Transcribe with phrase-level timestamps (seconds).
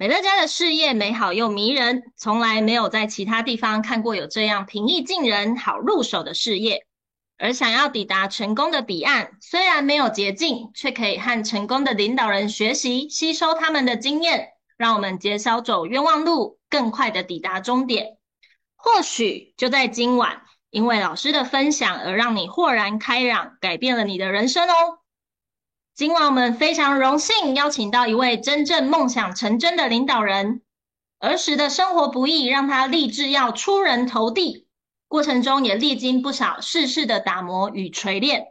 [0.00, 6.86] 美乐家的事业美好又迷人，从来没有在其他地方看过有这样平易近人、好入手的事业。
[7.36, 18.16] 而想要抵达成功的彼岸，虽然没有捷径，却可以和成功的领导人学习，吸收他们的经验，让我们减少走冤枉路，更快的抵达终点。
[18.76, 20.40] 或许就在今晚，
[20.70, 24.99] 因为老师的分享而让你豁然开朗，改变了你的人生哦。
[26.00, 30.62] 今晚我们非常荣幸邀请到一位真正梦想成真的领导人。
[31.18, 34.66] 儿时的生活不易，让他立志要出人头地，
[35.08, 38.46] 过程中也历经不少世事的打磨与锤炼，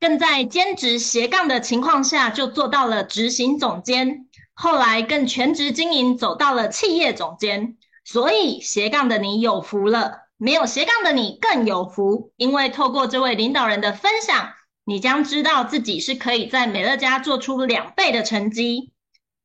[0.00, 7.76] 更在兼职斜杠的情况下就做到了执行总监，后来更全职经营，走到了企业总监。
[8.04, 14.48] 所以斜杠的你有福了，没有斜杠的你更有福，因为透过这位领导人的分享。
[14.88, 18.90] 你将知道自己是可以在美乐家做出两倍的成绩，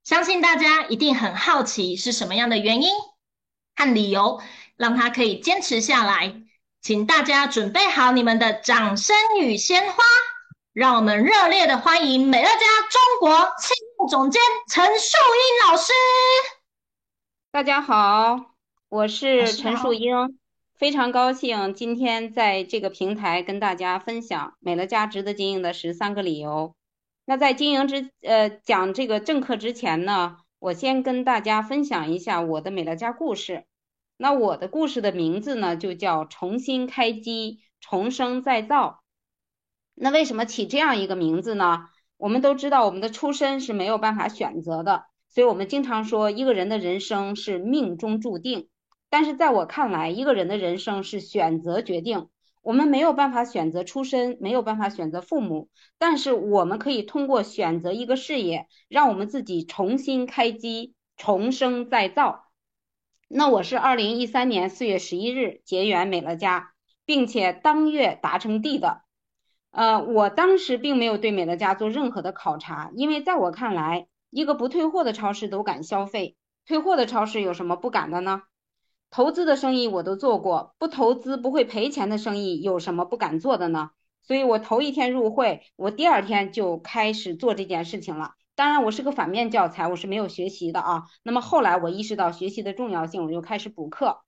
[0.02, 2.94] 相信大家一定很好奇是什么样的原因
[3.76, 4.42] 和理由
[4.78, 6.34] 让他可以坚持下来。
[6.80, 10.02] 请大家准备好你们的掌声与鲜花，
[10.72, 15.92] 让我们热烈的欢迎美乐家中国企业总监陈树英老师。
[17.52, 18.40] 大家好，
[18.88, 20.40] 我是陈树英。
[20.84, 26.76] 非常高兴今天在这个平台跟大家分享美乐家值得经营的十三个理由。
[27.24, 33.64] 那在经营之呃讲这个正课之前呢，我先跟大家分享一下我的美乐家故事。
[34.18, 39.04] 那我的故事的名字呢就叫重新开机，重生再造。
[39.96, 41.86] 那为什么起这样一个名字呢？
[42.18, 48.68] 我们都知道我们的出身是没有办法选择的，所以我们经常说一个人的人生是命中注定。
[49.14, 52.30] 但是在我看来，一个人的人生是选择决定。
[52.64, 55.70] 我们没有办法选择出身，没有办法选择父母，
[56.00, 62.46] 但是我们可以通过选择一个事业，让我们自己重新开机，重生再造。
[63.28, 66.72] 那我是二零一三年四月十一日结缘美乐家，
[67.06, 69.04] 并且当月达成地的。
[69.70, 76.36] 呃，我当时并没有对美乐家做任何的考察，因为在我看来，一个不退货的超市都敢消费，
[76.66, 78.42] 退货的超市有什么不敢的呢？
[79.14, 83.92] 投资的生意我都做过，不投资不会赔钱的生意有什么不敢做的呢？
[84.24, 88.32] 所以我头一天入会，我第二天就开始做这件事情了。
[88.56, 91.04] 当然，我是个反面教材，我是没有学习的啊。
[91.22, 94.24] 那么后来我意识到学习的重要性，我就开始补课，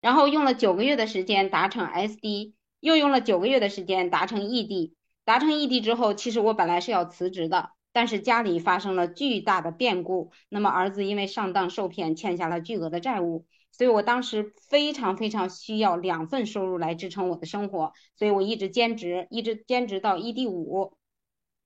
[0.00, 4.92] 然后用了九个月的时间达成 SD，又用了九个月的时间达成 ED。
[5.24, 13.44] 达成 ED 之后，其实我本来是要辞职的，但是家里发生了巨大的变故，那么儿子因为上当受骗，欠下了巨额的债务。
[13.72, 20.96] 所以我当时非常非常需要两份收入来支撑我的生活，所以我一直兼职，一直兼职到 ED 五，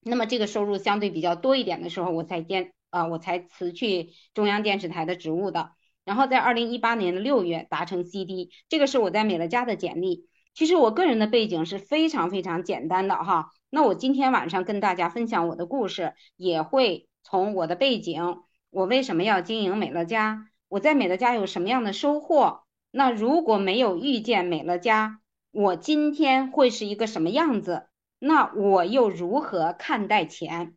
[0.00, 5.72] 那么这个收入相对比较多一点的时候，我才兼啊，我才辞去中央电视台的职务的。
[6.04, 10.28] 然后在二零一八年的六月达成 CD，这个是我在美乐家的简历。
[10.54, 13.50] 其实我个人的背景是非常非常简单的哈。
[13.68, 18.22] 那我今天晚上跟大家分享我的故事，也会从我的背景，
[18.70, 20.48] 我为什么要经营美乐家。
[20.68, 22.62] 我在美乐家有什么样的收获？
[22.90, 27.86] 那如果没有遇见美乐家，我今天会是一个什么样子？
[28.18, 30.74] 那我又如何看待钱？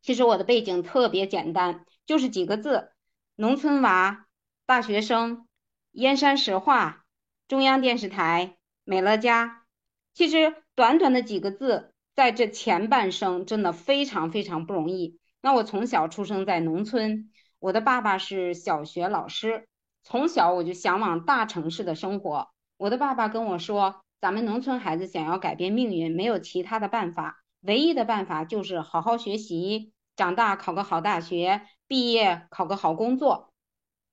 [0.00, 2.92] 其实我的背景特别简单，就是几个字：
[3.36, 4.26] 农村娃、
[4.64, 5.46] 大学生、
[5.90, 7.04] 燕山石化、
[7.48, 9.64] 中央电视台、美乐家。
[10.12, 15.18] 其实短短的几个字，在这前半生真的非常非常不容易。
[15.40, 17.30] 那我从小出生在农村。
[17.64, 19.66] 我的爸爸是小学老师，
[20.02, 22.50] 从小我就向往大城市的生活。
[22.76, 33.54] 我的爸爸跟我说：“咱们农村孩子想要改变命运，没有其他的办法，唯一的办法就是好好学习，长大考个好大学，毕业考个好工作。”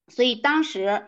[0.07, 1.07] 所以当时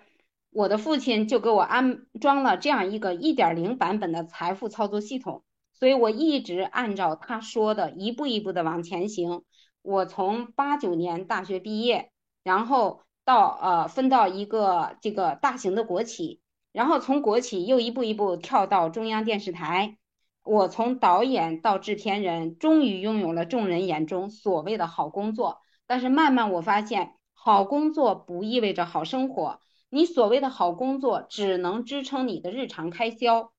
[0.49, 9.43] 我的父亲就给我安装了这样一个一点零版本的财富操作系统，所以我一直按照他说的一步一步的往前行。
[9.81, 12.09] 我从八九年大学毕业。
[12.43, 16.41] 然后到呃分到一个这个大型的国企，
[16.71, 19.97] 然后从国企又一步一步跳到中央电视台。
[20.43, 25.61] 我从导演到制片人，终于拥有了众人眼中所谓的好工作。
[25.87, 29.61] 但是慢慢我发现，好工作不意味着好生活。
[29.89, 33.53] 你所谓的好工作，只能支撑你的日常开销，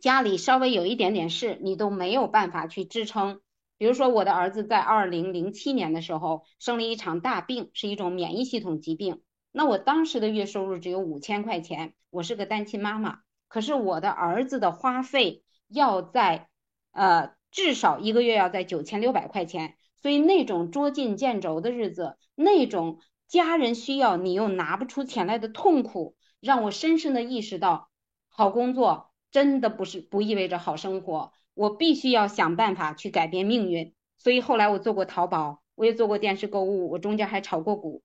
[0.00, 3.40] 家里稍微有一点点事，你都没有办法去支撑。
[3.80, 9.22] 比如说，我的儿子在二零零七年的时候生了一场大病，是一种免疫系统疾病。
[9.52, 13.20] 那我当时的月收入只有五千块钱，我是个单亲妈妈。
[13.48, 16.50] 可是我的儿子的花费要在，
[16.92, 19.76] 呃，至少一个月要在九千六百块钱。
[19.96, 22.98] 所以那种捉襟见肘的日子，那种
[23.28, 27.88] 家人需要你又拿不出钱来的痛苦，让我深深的意识到，
[28.28, 31.32] 好工作真的不是不意味着好生活。
[31.54, 33.94] 我必须要想办法去改变命运。
[34.16, 38.02] 所以后来我做过淘宝，我也做过电视购物，我中间还炒过股，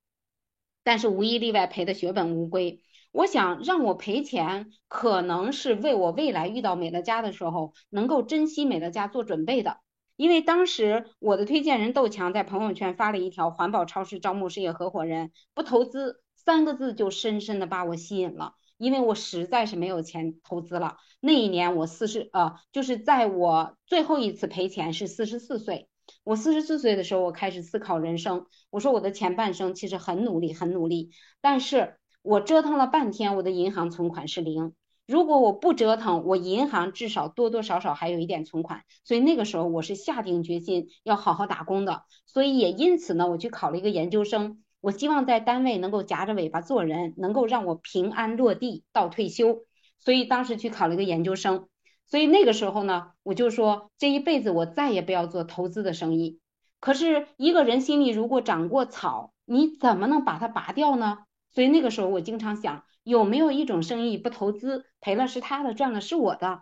[0.84, 2.82] 但是无一例外赔的血本无归。
[3.12, 9.78] 我想让我赔钱，可能是为我未来遇到美乐家的时候，能够珍惜美乐家做准备的。
[10.18, 18.54] 因为当时我的推荐人窦强在朋友圈发了一条“环保超市招募事业合伙人，不投资”三个字，就深深的把我吸引了。
[18.78, 20.98] 因为我实在是没有钱投资了。
[21.20, 25.88] 那一年我四十呃，就是在我最后一次赔钱是四十四岁。
[26.24, 28.46] 我四十四岁的时候，我开始思考人生。
[28.70, 31.12] 我说我的前半生其实很努力，很努力，
[31.42, 31.98] 但是。
[32.28, 34.74] 我折腾了半天，我的银行存款是零。
[35.06, 38.82] 如果我不折腾，我银行至少多多少少还有一点存款。
[39.04, 42.02] 所以那个时候我是下定决心要好好打工的。
[42.26, 44.64] 所以也因此呢，我去考了一个研究生。
[44.86, 49.64] 我希望在单位能够夹着尾巴做人，能够让我平安落地到退休。
[49.98, 51.68] 所以当时去考了一个研究生。
[52.06, 56.40] 所以那个时候呢，我就说这一辈子我再也不要做投资的生意。
[56.80, 61.18] 可是一个人心里如果长过草，你怎么能把它拔掉呢？
[61.50, 66.62] 所以那个时候，我经常想，有没有一种生意不投资，赔了是他的，赚了是我的。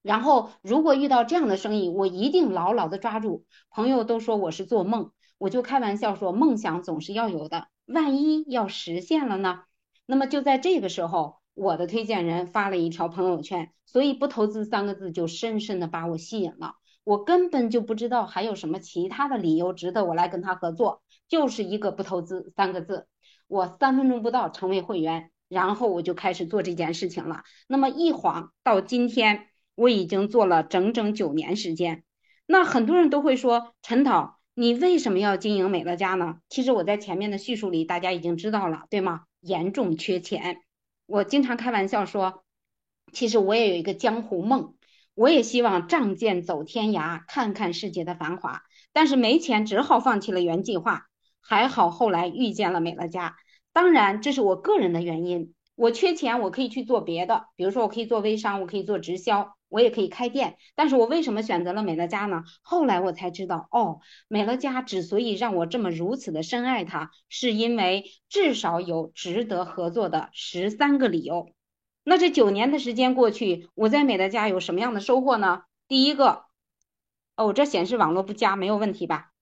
[0.00, 3.44] 然后，如果遇到这样的生意，我一定牢牢的抓住。
[3.68, 9.64] 朋友都说我是做梦，我就开玩笑说，梦想总是要有的，万一要实现了呢？
[10.06, 16.74] 那么就在这个时候，我的推荐人发了一条朋友圈，所以不投资三个字就深深的把我吸引了。
[17.04, 23.06] 我根本就不知道还有什么其他的理由值得我来跟他合作，就是一个不投资三个字。
[23.46, 27.42] 我三分钟不到成为会员，然后我就开始做这件事情了。
[27.68, 32.04] 那么一晃到今天，我已经做了整整九年时间。
[32.46, 39.22] 那很多人都会说：“陈导，你为什么要经营美乐家呢？”其实我在前面的叙述里，大家已经知道了，对吗？
[39.40, 40.62] 严重缺钱。
[41.06, 42.44] 我经常开玩笑说，
[43.12, 44.74] 其实我也有一个江湖梦，
[45.14, 48.62] 我也希望仗剑走天涯，看看世界的繁华。
[48.92, 51.06] 但是没钱，只好放弃了原计划。
[51.40, 53.36] 还好后来遇见了美乐家，
[53.72, 55.53] 当然这是我个人的原因。
[55.74, 60.56] 我缺钱，我可以去做别的，比如说我可以做微商，我可以做直销，我也可以开店。
[60.74, 62.44] 但是我为什么选择了美乐家呢？
[62.62, 71.50] 后来我才知道，哦，美乐家之所以让我这么如此的深爱它，是因为至少有值得合作的十三个理由。
[72.04, 75.62] 那这九年的时间过去，我在美乐家有什么样的收获呢？
[75.88, 76.44] 第一个，
[77.36, 79.32] 哦，这显示网络不佳，没有问题吧？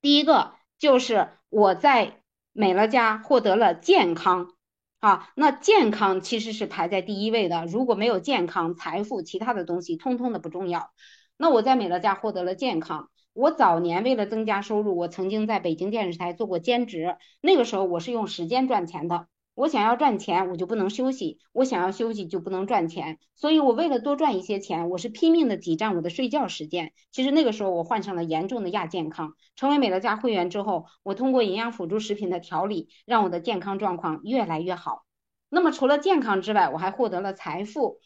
[0.00, 0.54] 第一个。
[0.80, 2.22] 就是我在
[2.52, 4.54] 美乐家获得了健康，
[5.00, 7.64] 啊，那健康其实是排在第一位的。
[7.64, 10.92] 如果没有健康，财富其他的东西通通的不重要。
[11.38, 13.08] 那我在美乐家获得了健康。
[13.32, 19.26] 我早年为了增加收入，我曾经在北京电视台做过兼职，那个时候我是用时间赚钱的。
[19.54, 23.18] 我想要赚钱，我就不能休息；我想要休息，就不能赚钱。
[23.34, 26.92] 所以，我为了多赚一些钱，我是拼命的挤占我的睡觉时间。
[27.10, 29.34] 其实那个时候，我患上了严重的亚健康。
[29.56, 35.04] 成为美乐家会员之后，我通过营养辅助食品的调理，让我的健康状况越来越好。
[35.50, 37.98] 那么，除了健康之外，我还获得了财富。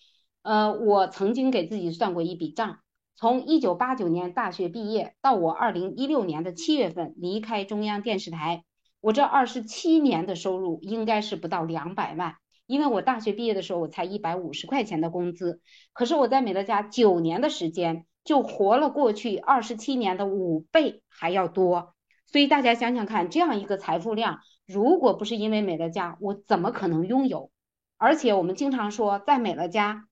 [0.42, 2.78] 呃，我曾经给自己算过一笔账：
[3.16, 8.64] 从一九八九年大学毕业到我二零一六年的七月份离开中央电视台。
[9.04, 15.60] 我这二十七年的收入应该是不到两百万，因为我大学毕业的时候我才一百五十块钱的工资，
[15.92, 27.50] 可是我在美乐家九年的时间就活了过去二十七年的五倍还要多，所以大家想想看，这样一个财富量，如果不是因为美乐家，我怎么可能拥有？
[27.98, 30.06] 而且我们经常说，在美乐家，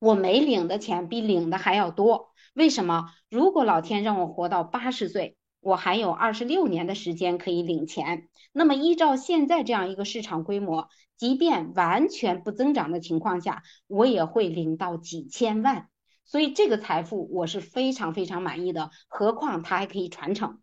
[0.00, 3.04] 我没领的钱比领的还要多，为什么？
[3.30, 5.36] 如果老天让我活到八十岁。
[5.66, 15.88] 我还有二十六年的时间可以领钱，那么依照现在这样一个市场规模，即便完全不增长的情况下，我也会领到几千万，
[16.24, 18.92] 所以这个财富我是非常非常满意的。
[19.08, 20.60] 何况它还可以传承。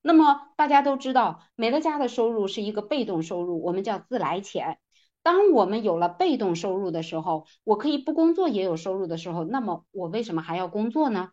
[0.00, 4.78] 那么大家都知道，美乐家的收入是一个被动收入，我们叫自来钱。
[5.22, 11.32] 当我们有了被动收入的时候，我可以不工作也有收入的时候，那么我为什么还要工作呢？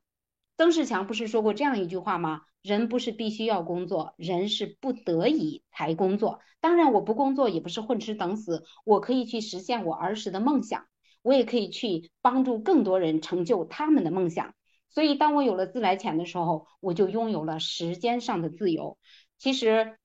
[0.58, 2.42] 曾仕强不是说过这样一句话吗？
[2.62, 6.40] 人不是必须要工作，人是不得已才工作。
[6.62, 10.86] 当然，我不工作也不是混吃等死，我可以去实现我儿时的梦想，
[11.22, 14.56] 我也可以去帮助更多人成就他们的梦想。
[14.90, 18.98] 所以，当我有了自来钱的时候，我就拥有了时间上的自由。
[19.38, 19.98] 其实。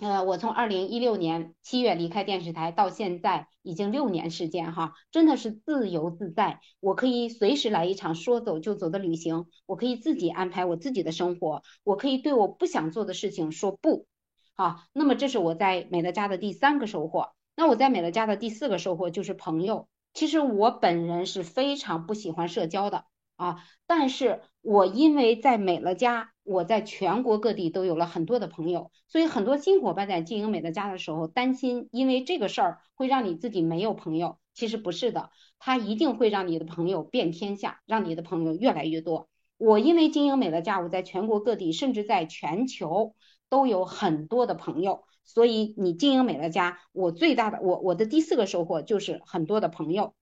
[0.00, 6.60] 呃，我从二零一六年七月离开电视台到现在已经六年时间哈，真的是自由自在。
[6.80, 14.06] 我可以随时来一场说走就走的旅行，我可以自己安排我自己的生活，我可以对我不想做的事情说不。
[14.54, 17.32] 好，那么这是我在美乐家的第三个收获。
[17.54, 19.86] 那我在美乐家的第四个收获就是朋友。
[20.14, 23.04] 其实我本人是非常不喜欢社交的
[23.40, 34.38] 啊，但是我因为在美乐家，我在全国各地都有了很多的朋友，所以很多新伙伴在经营美乐家的时候担心，因为这个事儿会让你自己没有朋友。
[34.52, 39.28] 其实不是的，它一定会让你的朋友遍天下，让你的朋友越来越多。
[39.56, 43.14] 我因为经营美乐家，我在全国各地，甚至在全球。
[43.48, 50.14] 都有很多的朋友，所以你经营美乐家，我最大的我我的第四个收获就是很多的朋友。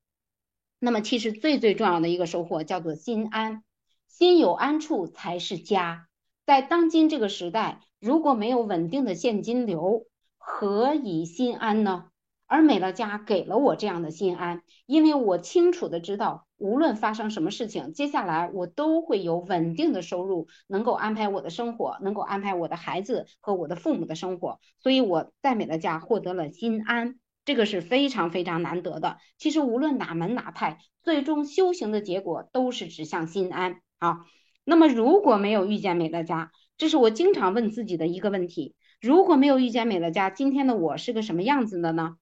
[0.80, 3.62] 那么其实最最重要的一个收获叫做心安，
[4.06, 6.06] 心有安处才是家。
[6.46, 10.06] 在当今这个时代，如果没有稳定的现金流，
[10.36, 12.06] 何以心安呢？
[12.46, 24.60] 而美乐家给了我这样的心安，因为我清楚的知道，无论发生什么事情，接下来我都会有稳定的收入，能够安排我的生活，能够安排我的孩子和我的父母的生活。
[24.78, 29.16] 所以我在美乐家获得了心安，这个是非常非常难得的。
[29.38, 34.26] 其实无论哪门哪派，最终修行的结果都是指向心安啊。
[34.64, 42.16] 那么如果没有遇见美乐家，这是我经常问自己的一个问题：如果没有遇见美乐家，今天的我是个什么样子的呢？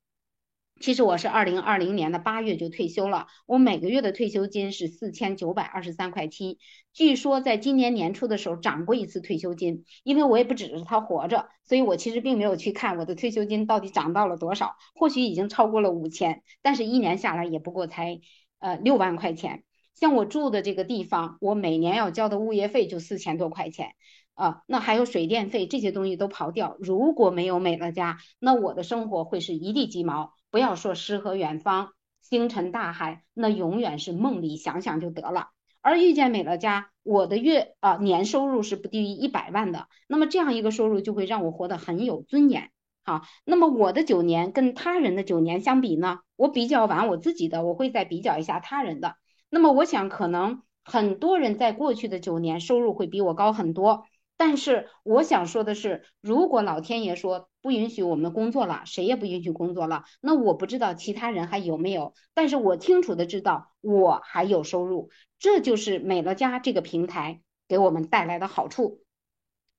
[0.79, 6.59] 其实我是二零二零年的八月就退休了，我每个月的退休金是四千九百二十三块七。
[6.93, 18.21] 据说在今年年初的时候涨过一次退休金，因为我也不指着它活着，所以我其实并没有去看我的退休金到底涨到了多少，或许已经超过了五千，但是一年下来也不过才
[18.59, 19.65] 呃六万块钱。
[19.95, 23.95] 像我住的这个地方，我每年要交的物业费就四千多块钱。
[24.37, 30.35] 啊，那还有水电费这些东西都刨掉，如果没有美乐家，那我的生活会是一地鸡毛。
[30.51, 31.89] 不要说诗和远方、
[32.21, 35.49] 星辰大海，那永远是梦里想想就得了。
[35.81, 42.71] 而遇见美乐家，我的月啊年收入是不低于一百万的，那么这样一个收入就会让我活得很有尊严。
[43.05, 46.19] 好，那么我的九年跟他人的九年相比呢？
[46.37, 49.15] 我比较完我自己的，我会再比较一下他人的。
[49.49, 54.05] 那么我想，可能很多人在过去的九年收入会比我高很多。
[54.39, 69.01] 但是我想说的是，如果老天爷说不允许我们工作了，谁也不允许工作了，那我不知道其他人还有没有，但是我清楚的知道我还有收入，这就是美乐家这个平台给我们带来的好处。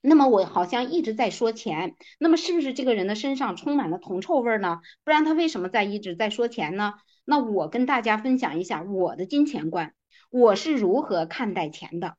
[0.01, 4.79] 那么我好像一直在说钱，那么是不是这个人的身上充满了铜臭味呢？
[5.03, 6.93] 不然他为什么在一直在说钱呢？
[7.25, 9.93] 那我跟大家分享一下我的金钱观，
[10.31, 12.15] 我是如何看待钱的。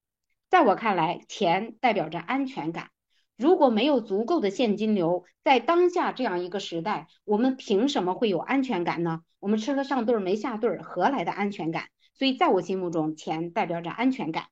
[0.50, 2.88] 在我看来，钱代表着安全感。
[3.36, 9.20] 如果没有足够的现金流，在当下这样一个时代，我们凭什么会有安全感呢？
[9.40, 11.84] 我们吃了上顿没下顿，何来的安全感？
[12.14, 14.46] 所以在我心目中，钱代表着安全感。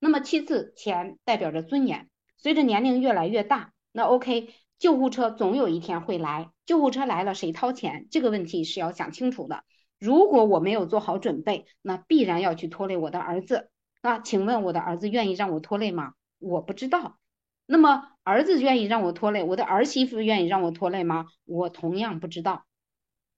[0.00, 2.08] 那么其次，钱代表着尊严。
[2.38, 6.48] 随着年龄越来越大，那 OK，救护车总有一天会来。
[6.64, 8.08] 救护车来了，谁掏钱？
[8.10, 9.64] 这个问题是要想清楚的。
[10.00, 13.68] 如果我没有做好准备，那必然要去拖累我的儿子。
[14.02, 16.14] 那请问我的儿子愿意让我拖累吗？
[16.38, 17.18] 我不知道。
[17.64, 21.26] 那么儿子愿意让我拖累，我的儿媳妇愿意让我拖累吗？
[21.44, 22.66] 我同样不知道。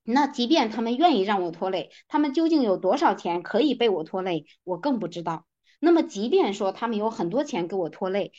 [0.03, 4.47] 那即便他们愿意让我拖累，他们究竟有多少钱可以被我拖累？
[4.65, 5.47] 我更不知道。
[5.81, 8.33] 那么即便说他们有很多钱给我拖累，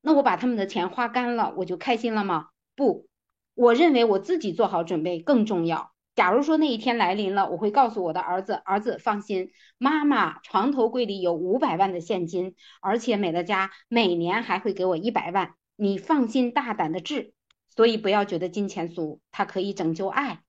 [0.00, 2.48] 那我把他们的钱花干了，我就开心了吗？
[2.74, 3.06] 不，
[3.54, 5.92] 我认为我自己做好准备更重要。
[6.16, 17.32] 假如说那一天来临了，我会告诉我的儿子：“儿子，放心，妈妈床头柜里有五百万的现金，而且美乐家每年还会给我一百万，你放心大胆的治。
[17.74, 20.42] 所以不要觉得金钱俗，它可以拯救爱。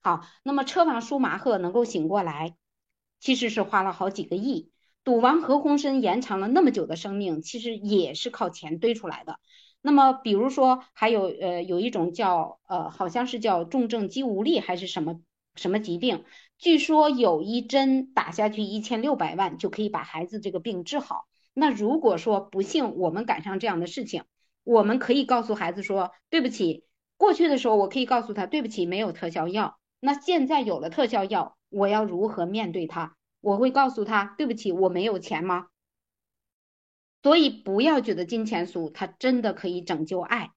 [0.00, 2.54] 好，那么车王舒马赫能够醒过来，
[3.18, 4.70] 其实是花了好几个亿；
[5.02, 9.40] 赌王何鸿燊延长了那么久的生命，其实也是靠钱堆出来的。”
[9.86, 15.20] 那么，比如说，还有呃，有一种叫呃，好像是叫重症肌无力还是什么
[15.54, 16.24] 什么疾病，
[16.58, 21.26] 据说有一针打下去一千六百万就可以把孩子这个病治好。
[21.54, 24.24] 那如果说不幸我们赶上这样的事情，
[24.64, 26.82] 我们可以告诉孩子说，对不起，
[27.16, 29.78] 过去的时候我可以告诉他，对不起，没有特效药。
[30.00, 33.14] 那现在有了特效药，我要如何面对他？
[33.40, 35.68] 我会告诉他，对不起，我没有钱吗？
[37.22, 40.50] 所以不要觉得金钱俗，它真的可以拯救爱。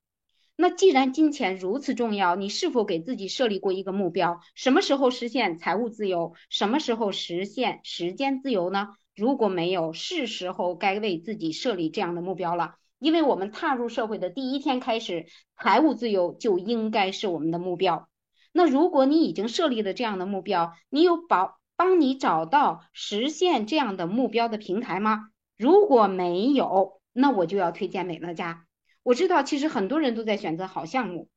[0.56, 4.42] 那既然金钱如此重要，你是否给自己设立过一个目标？
[4.56, 6.34] 什么时候实现财务自由？
[6.50, 8.90] 什么时候实现时间自由呢？
[9.16, 12.76] 如果没有，是时候该为自己设立这样的目标了。
[13.00, 18.10] 因为我们踏入社会的第一天开始，财务自由就应该是我们的目标。
[18.52, 25.30] 那如果你已经设立了这样的目标，你有帮帮你找到实现这样的目标的平台吗？
[25.60, 28.66] 如果没有，那我就要推荐美乐家。
[29.04, 31.28] 我知道其实很多人都在选择好项目。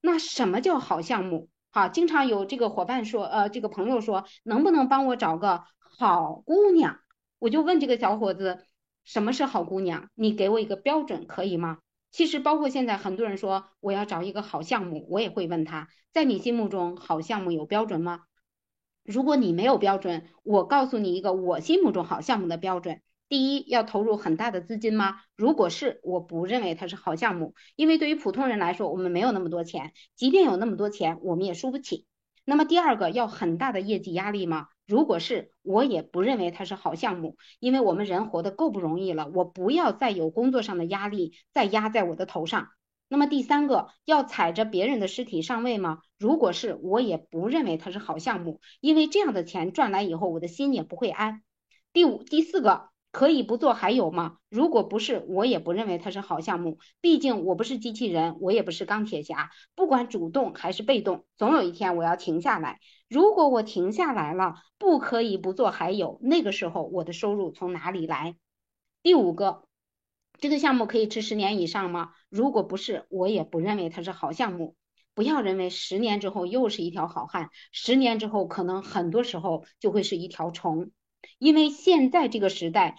[0.00, 1.48] 那什么叫好项目？
[1.68, 7.00] 好，经常有这个伙伴说，呃，这个朋友说，能不能帮我找个好姑娘？
[7.40, 8.64] 我就问这个小伙子，
[9.02, 10.08] 什么是好姑娘？
[10.14, 11.78] 你给我一个标准可以吗？
[12.12, 18.20] 其实包括现在很多人说我要找一个好项目，我也会问他，在你心目中好项目有标准吗？
[19.02, 23.00] 如果你没有标准，我告诉你一个我心目中好项目的标准。
[23.32, 25.22] 第一，要投入很大的资金吗？
[25.36, 32.04] 如果是，我不认为它是好项目，因为对于普通人来说，我们没有那么多钱，即便有那么多钱，我们也输不起。
[32.44, 34.66] 那么第二个，要很大的业绩压力吗？
[34.86, 42.68] 如果是，我也不认为它是好项目，因为我们人活得够不容易了，我不要再有工作上的压力再压在我的头上。
[43.08, 46.00] 那么第三个，要踩着别人的尸体上位吗？
[46.18, 51.42] 如果是，我也不认为它是好项目，因为这样的钱赚来以后，我的心也不会安。
[51.94, 52.91] 第五、第四个。
[53.12, 54.38] 可以不做还有吗？
[54.48, 56.78] 如果不是，我也不认为它是好项目。
[57.02, 62.80] 毕竟我不是机器人，我也不是钢铁侠，不管主动还是被动，总有一天我要停下来。
[63.08, 68.34] 如果我停下来了，不可以不做还有，那个时候我的收入从哪里来？
[69.02, 69.64] 第五个，
[70.38, 72.12] 这个项目可以吃十年以上吗？
[72.30, 74.74] 如果不是，我也不认为它是好项目。
[75.14, 80.90] 不要认为十年之后又是一条好汉，十年之后可能很多时候就会是一条虫。
[81.38, 82.96] 因为现在这个时代，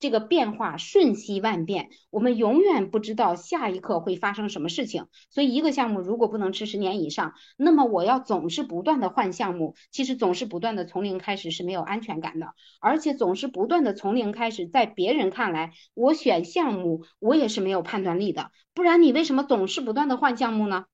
[0.00, 5.06] 这个变化瞬息万变，我们永远不知道下一刻会发生什么事情。
[5.30, 18.50] 所以，一个项目如果不能吃十年以上，那么我要总是不断的换项目，其实总是不断的从零开始是没有安全感的，而且总是不断的从零开始，在别人看来，我选项目我也是没有判断力的。
[18.74, 20.86] 不然你为什么总是不断的换项目呢？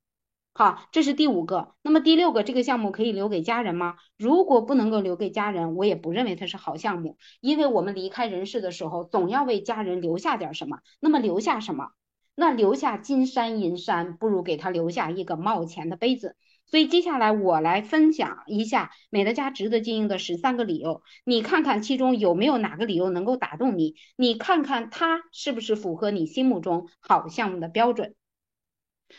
[0.59, 1.77] 好，这是第五个。
[1.83, 3.95] 那么第六个，这个项目可以留给家人吗？
[4.17, 7.17] 如果不能够留给家人，我也不认为它是好项目。
[7.41, 10.81] 因为我们离开人世的时候，总要为家人留下点什么。
[10.99, 11.91] 那么留下什么？
[12.35, 16.35] 那留下金山银山，不如给他留下一个冒钱的杯子。
[16.67, 23.94] 所以接下来我来分享一下美乐家值得经营的十三个理由，你看看其中有没有哪个理由能够打动你？
[24.16, 28.16] 你看看它是不是符合你心目中好项目的标准？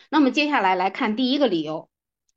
[0.09, 1.89] 那么接下来来看第一个理由，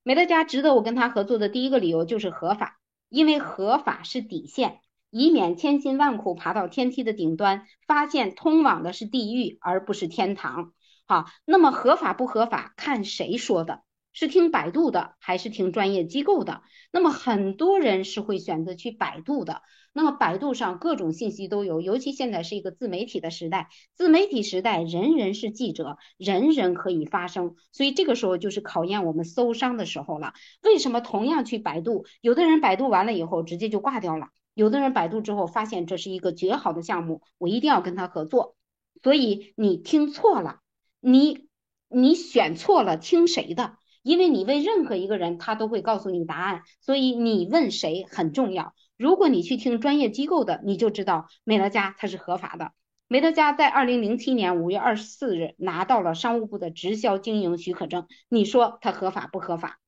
[0.03, 10.73] 美乐家值得我跟他合作的第一个理由就是合法，因为合法是底线，以免千辛万苦爬到天梯的顶端，发现通往的是地狱而不是天堂。
[11.07, 13.83] 好，那么合法不合法看谁说的。
[14.15, 16.61] 是听百度的还是听专业机构的？
[16.91, 19.62] 那么很多人是会选择去百度的。
[19.94, 27.57] 那么百度上各种信息都有，尤其现在是一个自媒体的时代，自媒体时代人人是记者，人人可以发声。
[27.72, 30.33] 所以这个时候就是考验我们搜商的时候了。
[30.62, 38.57] 为什么同样去百度，有的人百度完了以后直接就挂掉了，有的人百度之后发现这是一个绝好的项目，我一定要跟他合作。
[39.02, 40.61] 所以你听错了，
[41.00, 41.48] 你
[41.88, 43.76] 你选错了，听谁的？
[44.02, 48.74] 因为你问任何一个人，他都会告诉你答案，所以你问谁很重要。
[49.03, 52.71] 如果你去听专业机构的，你就知道美乐家它是合法的。
[53.09, 59.81] 美乐家在二零零七年五月二十四日拿到了商务部的直销经营许可证，你说它合法不合法？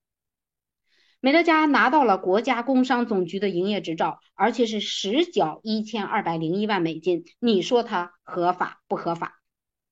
[1.21, 9.44] 美乐家拿到了国家工商总局的营业执照，而且是实缴一千二百零一万美金，你说它合法不合法？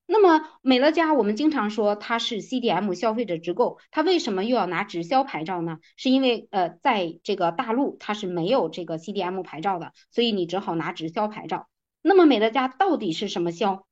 [0.05, 5.79] 那么美乐家，我们经常说它是 CDM 消费者直购，它为什么又要拿直销牌照呢？
[5.95, 11.69] 是因为呃，在这个大陆它是没有这个 CDM 牌照的，所以你只好拿直销牌照。
[12.01, 13.85] 那么美乐家到底是什么销？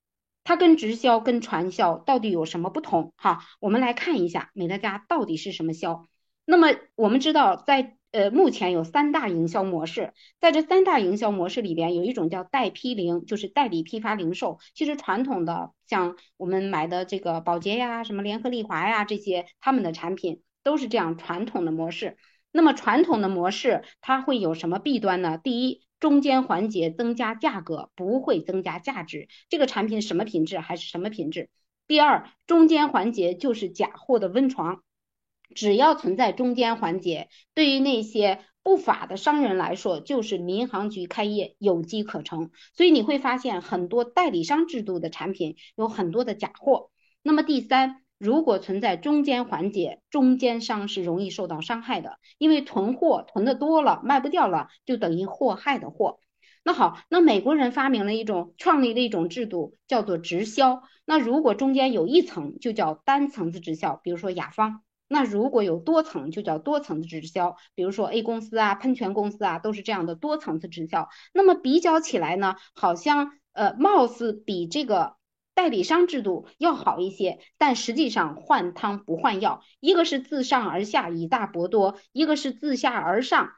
[0.43, 3.13] 它跟直销跟传销到底有什么不同？
[3.15, 6.07] 哈，我们来看一下美乐家到底是什么销。
[6.45, 14.59] 那么我们知道在呃，目前有三大营销模式，在这三大营销模式里边，有一种叫代批零，就是代理批发零售。
[14.75, 22.17] 其实传统的像我们买的这个宝洁呀、什么联合利华呀这些，他们的产品都是这样传统的模式。
[22.51, 25.37] 那么传统的模式它会有什么弊端呢？
[25.37, 31.49] 第一，中间环节增加价格不会增加价值，这个产品什么品质还是什么品质。
[31.87, 34.83] 第二，中间环节就是假货的温床。
[35.53, 42.51] 只要存在中间环节，对于那些不法的商人来说，就是民航局开业有机可乘。
[42.73, 46.89] 所以你会发现很多代理商制度的产品有很多的假货。
[47.23, 56.19] 那么第三，如果存在中间环节，中间商是容易受到伤害的，因为囤货囤的多了，卖不掉了，就等于祸害的祸。
[56.63, 60.83] 那好，那美国人发明了一种创立了一种制度，叫做直销。
[61.05, 64.83] 那如果中间有一层，就叫单层次直销，比如说雅芳。
[65.13, 71.09] 那如果有多层，就叫多层次直销，比如说 A 公司啊、喷泉公司啊，都是这样的多层次直销。
[71.33, 75.17] 那么比较起来呢，好像呃，貌似比这个
[75.53, 83.49] 代理商制度要好一些，但实际上换汤不换药，一个是自上而下以大博多，一个是自下而上，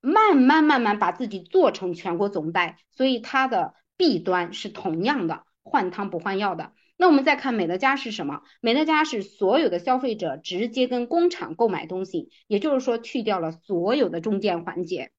[0.00, 6.72] 慢慢慢慢把自己做成全国总代，所以它的弊端是同样的，换汤不换药的。
[7.00, 8.42] 那我们再看美乐家是什么？
[8.60, 15.12] 美乐家是所有的消费者直接跟工厂购买东西，也就是说去掉了所有的中间环节。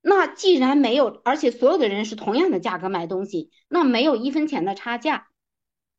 [0.00, 5.26] 那既然没有，而且所有的人是同样的价格买东西，那没有一分钱的差价。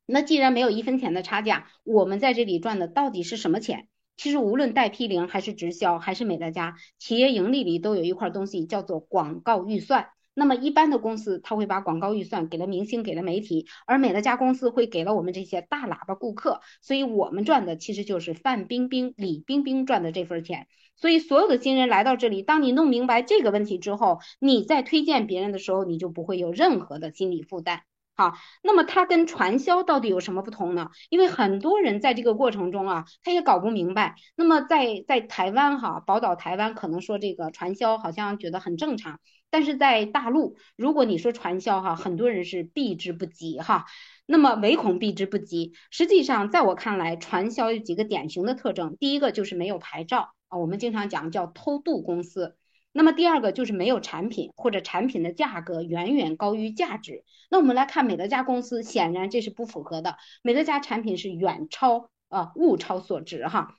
[0.06, 3.86] 那既然没有一分钱的差价，我们在这里赚的到底是什么钱？
[4.16, 10.08] 其实无论带批零还是直销还是美乐家，企业盈利里都有一块东西叫做广告预算。
[10.38, 20.68] 那么一般的公司，他会把广告预算给了明星，给了媒体，而美乐家公司会给了我们这些大喇叭顾客，所以我们赚的其实就是范冰冰、李冰冰赚的这份钱。
[20.94, 27.82] 所以，所有的新人来到这里，当你弄明白这个问题之后，你在推荐别人的时候，你就不会有任何的心理负担。
[28.18, 30.90] 好，那么它跟传销到底有什么不同呢？
[31.08, 34.16] 因为很多人在这个过程中啊，他也搞不明白。
[34.34, 43.84] 那么在在台湾哈，宝岛台湾可能说这个传销好像觉得很正常，但是在大陆，如果你说传销哈，很多人是避之不及哈。
[44.26, 45.74] 那么唯恐避之不及。
[45.92, 50.34] 实际上，在我看来，传销有几个典型的特征，第一个就是没有牌照。
[50.48, 52.56] 啊，我们经常讲叫偷渡公司。
[52.92, 57.24] 那么第二个就是没有产品，或者产品的价格远远高于价值。
[57.50, 60.16] 那我们来看美乐家公司，显然这是不符合的。
[60.42, 63.76] 美乐家产品是远超啊，物超所值哈。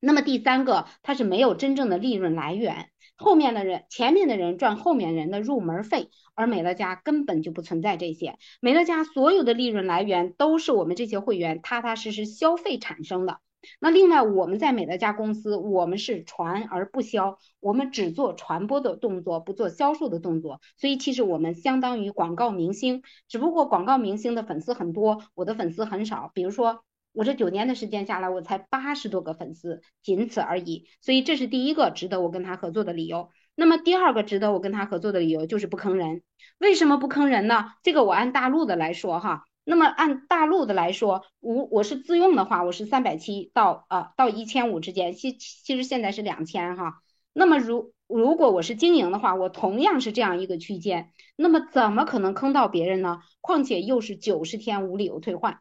[0.00, 8.36] 那么第三个，它是没有真正的利润来源，后面的人，前面的人赚后面人的入门费，而美乐家根本就不存在这些。
[8.60, 13.40] 美乐家所有的利润来源都是我们这些会员踏踏实实消费产生的。
[13.80, 20.60] 那另外，我们在美乐家公司，我们是传而不销，我们只做传播的动作，不做销售的动作。
[20.76, 26.30] 所以其实我们相当于广告明星，只不过广告明星的粉丝很多，我的粉丝很少。
[26.34, 30.86] 比如说，我这九年的时间下来，我才八十多个粉丝，仅此而已。
[31.00, 33.30] 所以这是第一个值得我跟他合作的理由。
[33.54, 36.22] 那么第二个值得我跟他合作的理由就是不坑人。
[36.58, 37.72] 为什么不坑人呢？
[37.82, 39.44] 这个我按大陆的来说哈。
[39.68, 47.02] 那么按大陆的来说，我我是自用的话，我是三百七到啊到一千五之间，其其实现在是两千哈。
[47.32, 53.22] 那么如如果我是经营的话，我同样是这样一个区间，那么怎么可能坑到别人呢？
[53.40, 55.58] 况且又是九十天无理由退换，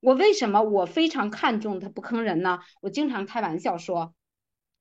[0.00, 2.60] 我为什么我非常看重他不坑人呢？
[2.82, 4.12] 我经常开玩笑说，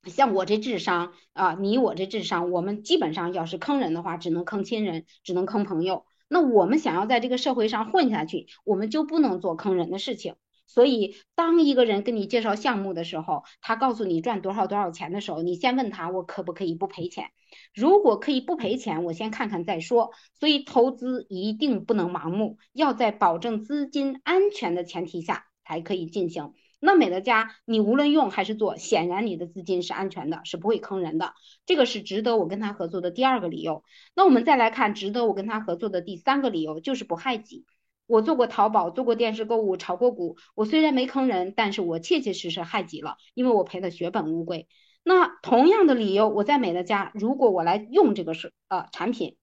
[0.04, 6.06] 像我这智商啊，你我这智商，我们基本上要是坑人的话，只能坑亲人，只能坑朋友。
[6.28, 10.36] 那我们想要在这个社会上混下去，我们就不能做坑人的事情。
[10.68, 17.30] 所以，当一个人跟你介绍项目的时候，他告诉你赚多少多少钱的时候，你先问他我可不可以不赔钱。
[17.76, 20.10] 如果可以不赔钱，我先看看再说。
[20.40, 26.54] 所以，投资一定不能盲目，要在保证资金安全的前提下才可以进行。
[26.86, 31.34] 那美乐家，你无论用还是做，显然你的资金是安全的，是不会坑人的。
[31.66, 33.84] 这个是值得我跟他合作的第二个理由。
[34.16, 37.66] 那我们再来看值得我跟他合作的第三个理由，就是不害己。
[38.08, 40.38] 我做过淘宝，做过电视购物，炒过股。
[40.54, 44.68] 我虽然没坑人，但是我切切实实害己了，因为我赔的血本无归。
[45.04, 49.36] 那同样的理由，我在美乐家，如果我来用这个是呃产品。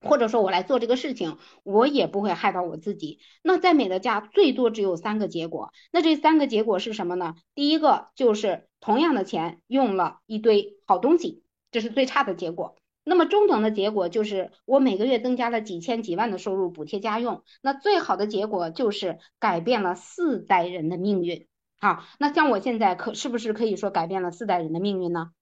[0.00, 3.18] 或者说我来做这个事情，我也不会害到我自己。
[3.42, 7.34] 那在美乐家最多只有三个结果，那这三个结果是什么呢？
[7.54, 12.76] 第一个就是同样的钱用了一堆好东西，这是最差的结果。
[13.02, 17.42] 那么中等的结果就是我每个月增加了几千几万的收入补贴家用。
[17.60, 21.46] 那最好的结果就是改变了四代人的命运。
[21.78, 25.32] 好，那像我现在可是不是可以说改变了四代人的命运呢？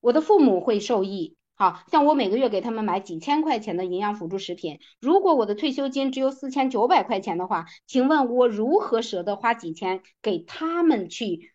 [0.00, 1.36] 我的父母会受益。
[1.56, 11.52] 好像我每个月给他们买几千块钱的营养辅助食品，如果我的退休金只有四千九百块钱的话，请问我如何舍得花几千给他们去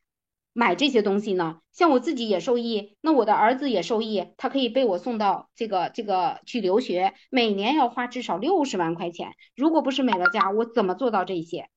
[0.53, 1.59] 买这些东西呢？
[1.71, 9.33] 像我自己也受益，那我的儿子也受益，他可以被我送到这个这个去留学，每年要花至少六十万块钱。
[9.55, 11.69] 如果不是美乐家，我怎么做到这些？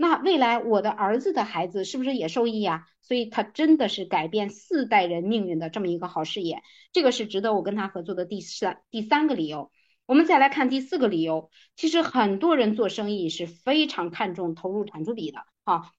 [0.00, 2.86] 那未来我的儿子的孩子是不是也受益呀？
[3.02, 9.72] 所以他真的是改变四代人命运的这么一个好事业，这个是值得我跟他合作的第三第三个理由。
[10.06, 15.90] 我们再来看第四个理由，其实很多人做生意是非常看重投入产出比的啊。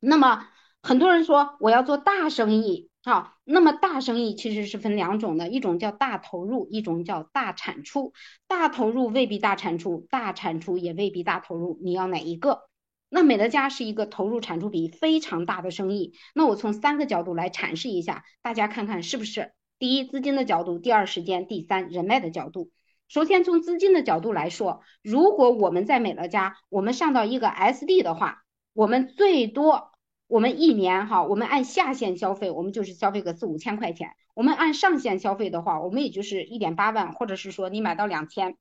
[0.00, 0.48] 那么
[0.82, 8.14] 很多人说我要做大生意啊，那么大生意其实是分两种的，一种叫大投入，一种叫大产出。
[8.46, 12.69] 大投入未必大产出，大产出也未必大投入，你要哪一个？
[13.10, 16.14] 那美乐家是一个投入产出比非常大的生意。
[16.34, 19.52] 那我从三个角度来阐释一下，大家看看是不是？
[19.78, 22.70] 第一，资金的角度；第二，时间；第三，人脉的角度。
[23.08, 29.90] 首先从资金的角度来说，如果我们在美乐家，我们上到一个 SD 的话，我们最多
[30.28, 38.56] 我们一年哈，我们按下限消费，我们就是消费个四五千块钱；我们按上限消费的话，我们也就是一点八万，或者是说你买到两千，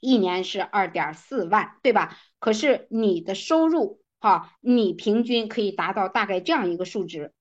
[0.00, 2.16] 一年是二点四万，对吧？
[2.40, 7.32] 可是你的收入哈，你平均可以达到大概这样一个数值。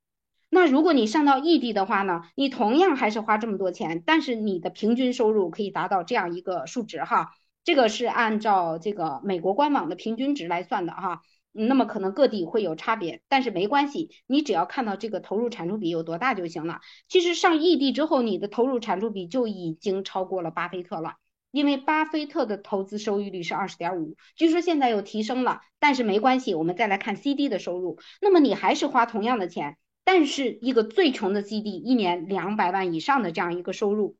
[0.51, 7.31] 那如果你上到异地的话呢，你同样还是花这么多钱，但是你的平均收入可以达到这样一个数值哈，
[7.63, 16.79] 这个是按照这个美国官网的平均值来算的哈，那么可能各地会有差别，但是没关系，你只要看到这个投入产出比有多大就行了。
[17.07, 21.13] 其实上异地之后，你的投入产出比就已经超过了巴菲特了，
[21.51, 29.77] 因为巴菲特的投资收益率是二十点五，据说现在又提升了，但是没关系，我们再来看 CD 的收入，那么你还是花同样的钱。
[30.03, 34.15] 但是一个最穷的基地，一年两百万以上的这样一个收入，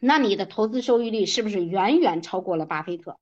[0.00, 3.18] 那你的投资收益率是不是远远超过了巴菲特？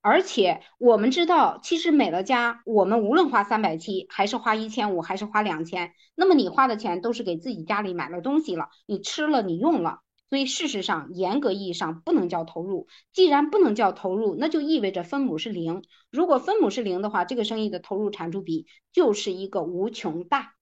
[0.00, 10.00] 而且我们知道，其实美乐家，我们无论花三百七，还是花一千五，还是花两千，那么你花的钱都是给自己家里买了东西了，你吃了，你用了。
[10.32, 12.88] 所以事实上，严格意义上不能叫投入。
[13.12, 15.84] 既然不能叫投入，那就意味着分母是零。
[16.10, 20.54] 如果分母是零的话，这个生意的投入产出比就是一个无穷大。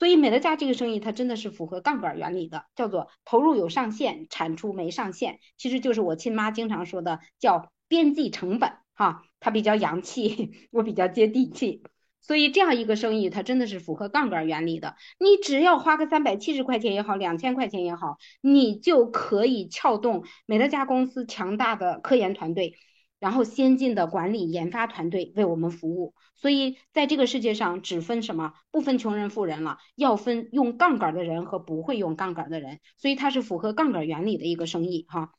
[0.00, 5.38] 所以美乐家这个生意它真的是符合杠杆原理的，叫做投入有上限，产出没上限。
[5.58, 11.84] 其实就是我亲妈经常说的叫边际成本哈，它比较洋气， 我比较接地气。
[12.26, 14.96] 所以这样一个生意，它真的是符合杠杆原理的。
[15.20, 22.76] 你只要花个三百七十块钱也好，两千块钱也好，你就可以撬动美乐家公司强大的科研团队，
[23.20, 26.14] 然后先进的管理研发团队为我们服务。
[26.34, 28.54] 所以在这个世界上，只分什么？
[28.70, 32.80] 不分穷人富人了，要分用杠杆的人和不会用杠杆的人。
[32.96, 35.34] 所以它是符合杠杆原理的一个生意哈。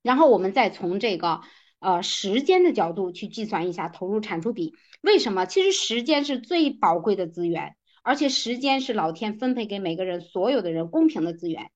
[0.00, 1.42] 然后我们再从这个。
[1.78, 5.44] 呃，时间的角度去计算一下投入产出比，为什么？
[5.44, 11.70] 其实时间是最宝贵的资源，而且时间是老天分配给每个人所有的人公平的资源。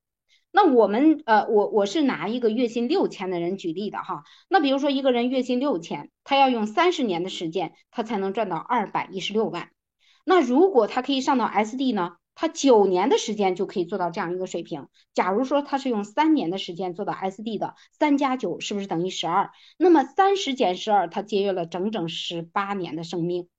[0.53, 4.25] 那我们呃，我我是拿一个月薪六千的人举例的哈。
[4.49, 9.71] 那比如说一个人月薪六千，他要用三十年的时间，他才能赚到二百一十六万。
[10.25, 12.17] 那如果他可以上到 SD 呢？
[12.41, 14.89] 他九年的时间就可以做到这样一个水平。
[15.13, 19.51] 假如说他是用三年的时间做到 SD 的，三加九是不是等于十二？
[19.77, 23.51] 那么三十减十二，他节约了整整十八年的生命。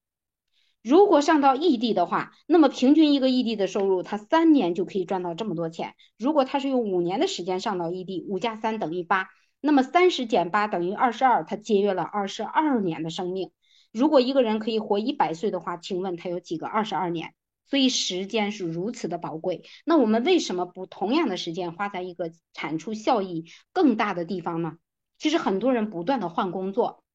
[0.81, 5.93] 如果上到异地的话，那么平均一个异地的收入，他三年就可以赚到这么多钱。
[6.17, 13.51] 如果他是用五年的时间上到异地，五加三等于八，那么三十减八等于二十二，他节约了二十二年的生命。
[13.91, 17.35] 如果一个人可以活一百岁的话，请问他有几个二十二年？
[17.71, 24.77] 所以时间是如此的宝贵，那我们为什么不同样的时间花在一个产出效益更大的地方呢？
[25.17, 27.05] 其实很多人不断的换工作，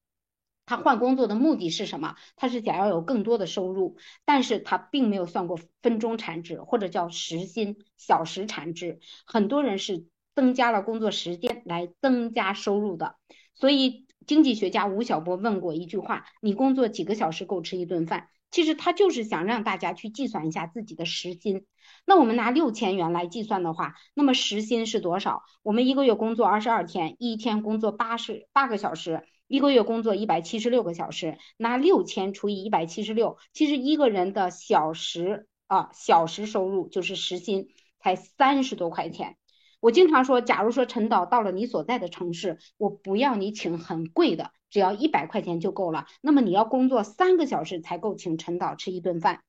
[0.64, 2.16] 他换工作的目的是什么？
[2.36, 8.98] 他是想要有更多的收入，但是他并没有算过分钟产值或者叫时薪小时产值。
[9.26, 13.16] 很多人是增加了工作时间来增加收入的。
[13.54, 18.30] 所以经济学家吴晓波问过一句话：你工作几个小时够吃一顿饭？
[18.50, 21.66] 其实他就是想让大家去计算一下自己的时薪。
[22.04, 25.42] 那我们拿六千元来计算的话，那么时薪是多少？
[25.62, 37.68] 我们一个月工作二十二天，一天工作八十八个小时，一个月工作一百七十六个小时，拿六千除以一百七十六，其实一个人的小时啊小时收入就是时薪
[38.00, 39.36] 才三十多块钱。
[39.80, 46.06] 我经常说，假如说陈导到了你所在的城市，我不要你请很贵的，只要一百块钱就够了。
[46.20, 49.42] 那么你要工作三个小时才够请陈导吃一顿饭，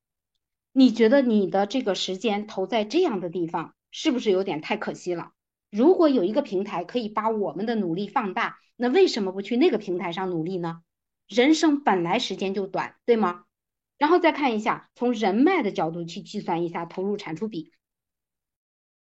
[0.72, 5.32] 你觉得你的这个时间投在这样的地方，是不是有点太可惜了？
[5.70, 10.80] 如果有一个平台可以把我们的努力放大，那为什么不去那个平台上努力呢？
[11.28, 13.44] 人生本来时间就短，对吗？
[13.98, 17.70] 然后再看一下，从人脉的角度去计算一下投入产出比。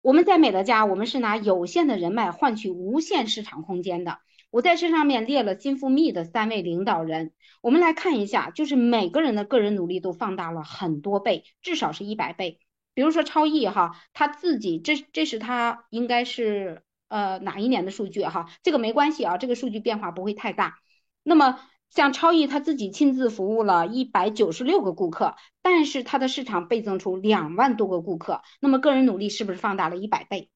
[0.01, 4.19] 我们在美乐家，我们是拿有限的人脉换取无限市场空间的。
[4.51, 12.59] 我在这上面列了金富密的三位领导人，我们来看一下，就是每个人的个人努力都放大了很多倍，至少是一百倍。
[12.95, 20.79] 比如说超毅哈，他自己这这是他应该是呃哪一年的数据哈，这个没关系啊，这个数据变化不会太大。
[21.23, 30.51] 那么像超毅他自己亲自服务了一百九十六个顾客，但是他的市场倍增出两万多个顾客，那么个人努力是不是放大了一百倍？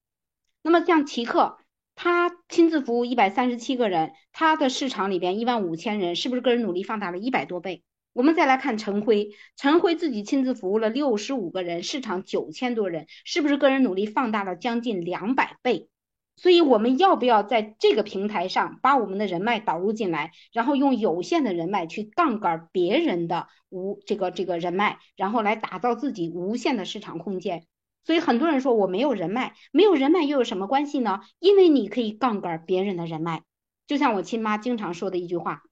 [0.61, 1.57] 那么像奇克，
[1.95, 7.83] 他亲自服务一百三十七个人，他的市场里边一万五千人，是不是个人努力放大了一百多倍？
[8.13, 15.89] 我们再来看陈辉，陈辉自己亲自服务了六十五个人，市场九千多人，是不是个人努力放大了将近两百倍？
[16.35, 27.65] 所以我们要不要在这个平台上把我们的人脉导入进来，然后用有限的人脉去杠杆别人的无这个这个人脉，然后来打造自己无限的市场空间？
[28.03, 31.21] 所以很多人说我没有人脉，没有人脉又有什么关系呢？
[31.39, 33.43] 因为你可以杠杆别人的人脉。
[33.87, 35.63] 就像我亲妈经常说的一句话，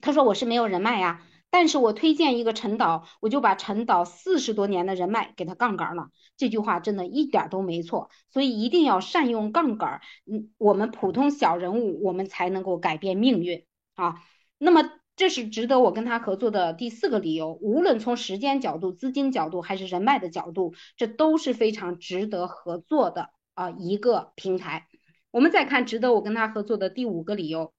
[0.00, 1.22] 她说我是没有人脉呀。
[1.48, 6.10] 但是我推荐一个陈导，我就把陈导四十多年的人脉给他杠杆了。
[6.36, 10.00] 这句话真的一点都没错，所以一定要善用杠杆。
[10.26, 13.64] 嗯，我们普通小人物，我们才能够改变命运
[13.94, 14.16] 啊。
[14.58, 14.82] 那么，
[15.16, 17.54] 这是值得我跟他合作的第四个理由。
[17.62, 24.86] 无论从时间角度、资金角度，还是人脉的角度，这都是非常值得合作的啊一个平台。
[25.30, 27.72] 我们再看值得我跟他合作的第五个理由，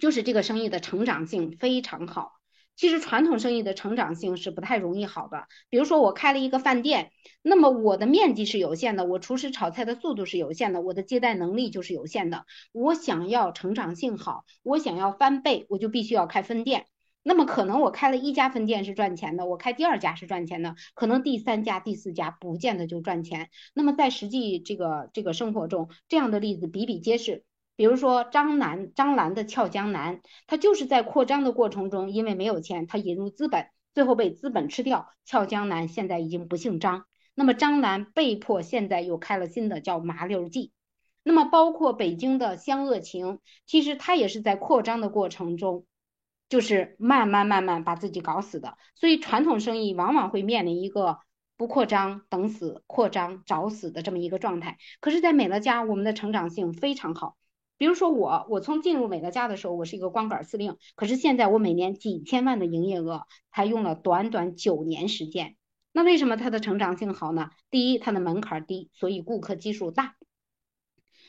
[0.00, 2.32] 就是这个生意的成长性非常好。
[2.76, 5.46] 其实传统生意的成长性是不太容易好的。
[5.70, 12.46] 比如说我开了一个饭店，那么我的面积是有限的，我厨师炒菜的速度是有限的，我的接待能力就是有限的。
[12.72, 16.86] 我想要成长性好，我想要翻倍，我就必须要开分店。
[17.22, 23.48] 那么可能我开了一家分店是赚钱的，我开第二家是赚钱的，可能第三家、第四家不见得就赚钱。
[23.72, 27.44] 那么在实际这个这个生活中，这样的例子比比皆是。
[27.76, 35.08] 比如说张楠、张兰的俏江南，他就是在扩张的过程中，因为没有钱，他引入资本，最后被资本吃掉。
[35.24, 40.72] 俏江南现在已经不姓张，那么张兰被迫现在又开了新的叫麻溜记。
[41.24, 45.86] 那么包括北京的湘鄂情，其实他也是在扩张的过程中，
[46.48, 48.76] 就是慢慢慢慢把自己搞死的。
[48.94, 51.18] 所以传统生意往往会面临一个
[51.56, 54.76] 不扩张等死，扩张找死的这么一个状态。
[55.00, 57.36] 可是，在美乐家，我们的成长性非常好。
[57.76, 65.56] 比如说我，我从进入美乐家的时候，我是一个光杆司令，可是现在我每年几千万的营业额，才用了短短九年时间。
[65.92, 67.50] 那为什么它的成长性好呢？
[67.70, 70.14] 第一，它的门槛低，所以顾客基数大。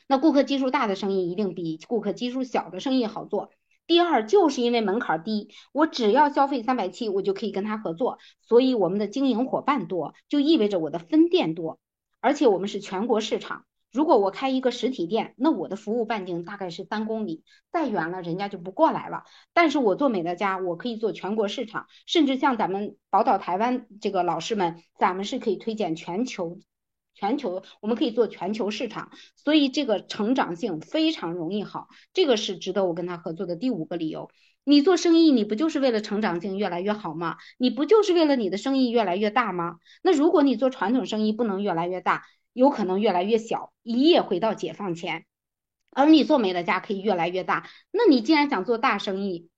[0.07, 3.49] 那顾客基数大的生意一定比顾客基数小的生意好做。
[3.87, 11.79] 第二，就是因为门槛低，我只要消费三百七，我就可以跟他合作，所以我们的经营伙伴多，就意味着我的分店多，
[12.19, 13.65] 而且我们是全国市场。
[13.95, 19.23] 如果我开一个实体店，那我的服务半径大概是三公里，再远了人家就不过来了。
[19.53, 26.59] 但是我做美乐家，我可以做全国市场，甚至像咱们宝岛台湾这个老师们，咱们是可以推荐全球，
[27.13, 34.29] 全球我们可以做全球市场，所以这个成长性非常容易好，这个是值得我跟他合作的第五个理由。
[34.67, 37.37] 你做生意，你不就是为了成长性越来越好吗？
[37.57, 39.77] 你不就是为了你的生意越来越大吗？
[40.01, 42.23] 那如果你做传统生意不能越来越大？
[42.55, 45.25] 有可能越来越小，一夜回到解放前，
[45.91, 47.69] 而你做美乐家可以越来越大。
[47.91, 49.49] 那你既然想做大生意，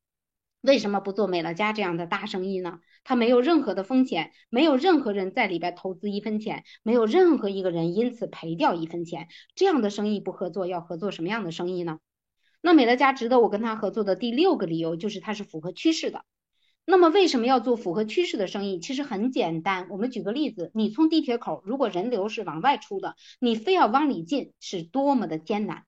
[0.61, 2.79] 为什么不做美乐家这样的大生意呢？
[3.03, 9.27] 它没有任何的风险，没有任何人在里边投资一分钱，没有任何一个人因此赔掉一分钱。
[9.53, 11.99] 这样的生意不合作，要合作什么样的生意呢？
[12.61, 16.25] 那美乐家值得我跟他合作的第六个理由就是它是符合趋势的。
[16.89, 18.79] 那么为什么要做符合趋势的生意？
[18.79, 25.83] 其实很简单，我们举个例子，你从地铁口，如果人流是往外出的，你非要往里进，是多么的艰难。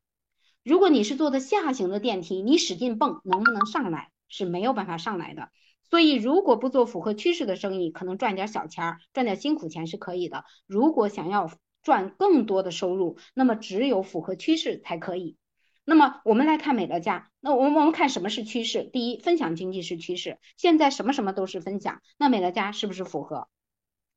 [0.61, 4.09] 如果你是坐的下行的电梯，你使劲蹦，能不能上来？
[4.27, 5.47] 是没有办法上来的。
[5.89, 10.43] 所以，如果不做符合趋势的生意，可能赚点小钱，赚点辛苦钱是可以的。
[10.67, 11.49] 如果想要
[11.81, 15.37] 赚更多的收入，那么只有符合趋势才可以。
[15.89, 18.83] 那么我们来看美乐家，那我们我们看什么是趋势？
[18.83, 20.37] 第一，分享经济是趋势。
[20.55, 23.47] 现在什么什么都是分享，那美乐家是不是符合？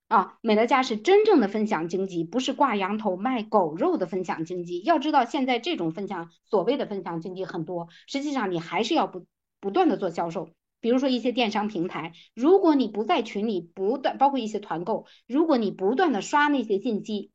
[0.06, 4.82] 啊，美乐家是真正的分享经济，不是挂羊头卖狗肉的分享经济。
[4.82, 9.24] 要知道，现在这种分享所谓的分享经济很多，实际上你还是要不
[9.58, 10.50] 不断的做销售。
[10.82, 17.30] 比如说一些电商平台，如果你不在群里不断，包括一些团购，如果你不断的刷那些信息。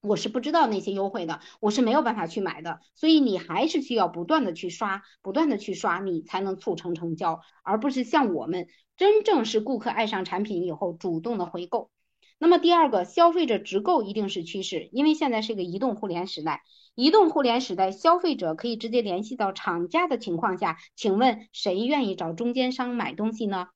[0.00, 11.90] 我是不知道那些优惠的，我是没有办法去买的，所以你还是需要不断的去刷，不断的去刷，你才能促成成交，而不是像我们真正是顾客爱上产品以后主动的回购。
[12.38, 16.62] 那么第二个，消费者直购一定是趋势，因为现在是一个移动互联时代，
[16.94, 23.66] 移动互联时代，消费者可以直接联系到厂家的情况下，请问谁愿意找中间商买东西呢？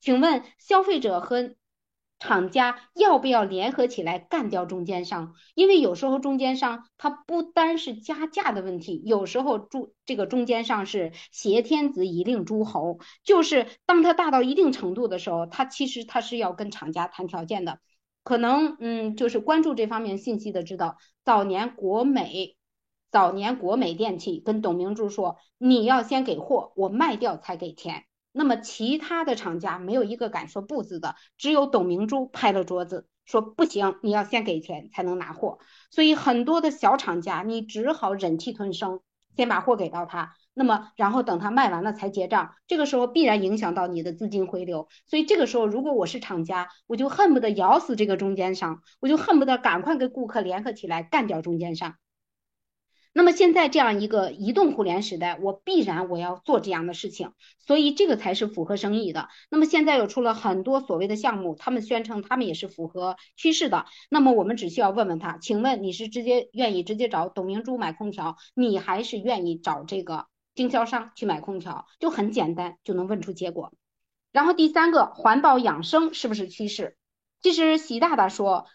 [0.00, 1.56] 请问消费者和
[2.18, 5.34] 厂家要不要联合起来干掉中间商？
[5.54, 17.80] 因为有时候中间商他不单是加价的问题，有时候中这个中间商是挟天子以令诸侯，就是当他大到一定程度的时候，他其实他是要跟厂家谈条件的。
[18.22, 20.96] 可能嗯，就是关注这方面信息的知道，
[21.26, 22.56] 早年国美，
[23.10, 28.04] 早年国美电器跟董明珠说，你要先给货，我卖掉才给钱。
[28.36, 35.60] 那么其他的厂家没有一个敢说不字的，只有董明珠拍了桌子说不行，你要先给钱才能拿货。
[35.92, 39.00] 所以很多的小厂家，你只好忍气吞声，
[39.36, 40.34] 先把货给到他。
[40.52, 44.88] 那么，然后等他卖完了才结账，这个时候必然影响到你的资金回流。
[45.06, 51.94] 所以这个时候，如果我是厂家，我就恨不得咬死这个中间商，我就恨不得赶快跟顾客联合起来干掉中间商。
[53.16, 57.32] 那么现在这样一个移动互联时代，我必然我要做这样的事情，
[57.64, 59.28] 所以这个才是符合生意的。
[59.48, 63.86] 那么现在又出了很多所谓的项目，他们宣称他们也是符合趋势的。
[64.10, 71.86] 那么我们只需要问问他，请问你是直接愿意直接找董明珠买空调，你还是愿意找这个经销商去买空调？
[72.00, 73.72] 就很简单，就能问出结果。
[74.32, 76.96] 然后第三个，环保养生是不是趋势？
[77.40, 78.66] 其实习大大说，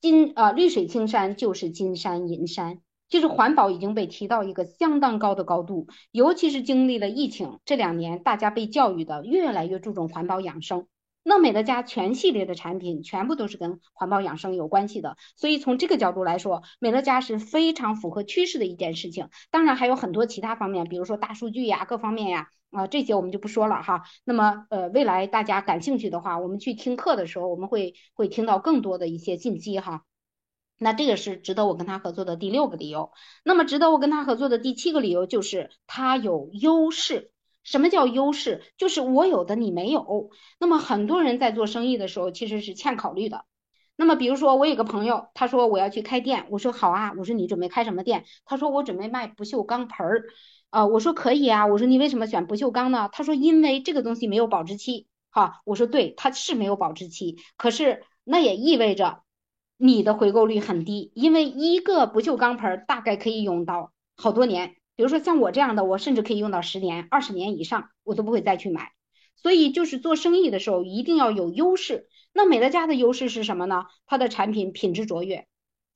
[0.00, 2.80] 金呃绿水青山就是金山银山。
[3.08, 10.86] 就是环保已经被提到一个相当高的高度，尤其是经历了疫情这两年，大家被教育的越来越注重环保养生。
[11.24, 19.28] 那美乐家全系列的产品全部都是跟环保养生有关系的，所以从这个角度来说，美乐家是非常符合趋势的一件事情。
[19.50, 24.04] 当然还有很多其他方面，比如说大数据呀、各方面呀，啊这些我们就不说了哈。
[24.24, 30.04] 那么呃，未来大家感兴趣的话，我们去听课的时候，我们会会听到更多的一些信息哈。
[30.78, 33.10] 那这个是值得我跟他合作的第六个理由。
[33.44, 37.32] 那么值得我跟他合作的第七个理由就是他有优势。
[37.64, 38.62] 什么叫优势？
[38.78, 40.30] 就是我有的你没有。
[40.58, 43.44] 那么很多人在做生意的时候其实是欠考虑的。
[43.94, 48.24] 那么比如说我有个朋友，他说我要去开店，我说好啊，我说你准备开什么店？
[48.46, 50.24] 他说我准备卖不锈钢盆儿。
[50.70, 53.10] 啊，我说可以啊，我说你为什么选不锈钢呢？
[53.12, 55.08] 他说因为这个东西没有保质期。
[55.30, 59.24] 哈，我说对，它是没有保质期，可是那也意味着。
[59.80, 64.74] 你的回购率很低，因为一个不锈钢盆大概可以用到好多年。
[64.96, 68.90] 比如说像我这样的，我甚至可以用到十年、二十年以上，我都不会再去买。
[69.36, 72.08] 所以就是做生意的时候一定要有优势。
[72.34, 73.84] 那美乐家的优势是什么呢？
[74.04, 75.46] 它的产品品质卓越，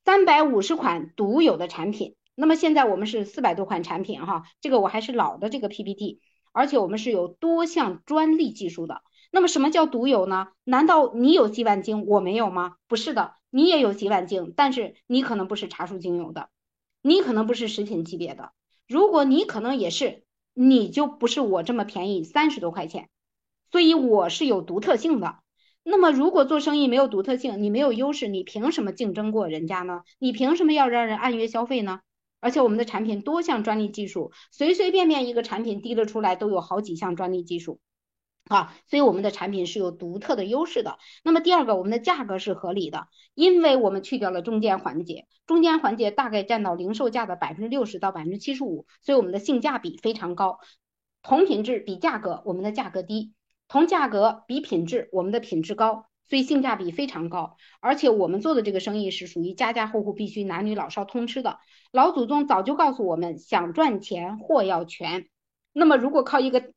[0.05, 2.15] 三百五十款独有的产品。
[2.37, 6.21] 那么现在我们是四百多款产品哈，这个我还是老的这个 PPT，
[6.53, 9.03] 而且我们是有多项专利技术的。
[9.33, 10.49] 那么什么叫独有呢？
[10.63, 12.77] 难道你有洗碗精我没有吗？
[12.87, 13.33] 不是的。
[13.55, 16.49] 你也有洗碗精，但是你可能不是茶树精油的，
[17.03, 18.53] 你可能不是食品级别的。
[18.89, 20.23] 如果你可能也是，
[20.55, 23.11] 你就不是我这么便宜三十多块钱。
[23.71, 25.41] 所以我是有独特性的。
[25.85, 30.01] 那么如果做生意没有独特性，你没有优势，你凭什么竞争过人家呢？
[30.19, 32.01] 你凭什么要让人按月消费呢？
[32.41, 37.81] 而且我们的产品多项专利技术，随随便便一个产品滴了出来都有好几项专利技术。
[38.49, 40.99] 啊，所以我们的产品是有独特的优势的。
[41.23, 50.59] 那么第二个，我们的价格是合理的，因为我们去掉了中间环节，中间环节大概占到零售价的百分之六十到百分之七十五，所以我们的性价比非常高。
[51.23, 53.33] 同品质比价格，我们的价格低；
[53.69, 57.57] 同价格比品质，我们的品质高，所以性价比非常高。
[57.81, 61.59] 而且我们做的这个生意是属于家家户户必须男女老少通吃的。
[61.93, 65.29] 老祖宗早就告诉我们，想赚钱货要全。
[65.73, 66.73] 那么如果靠一个。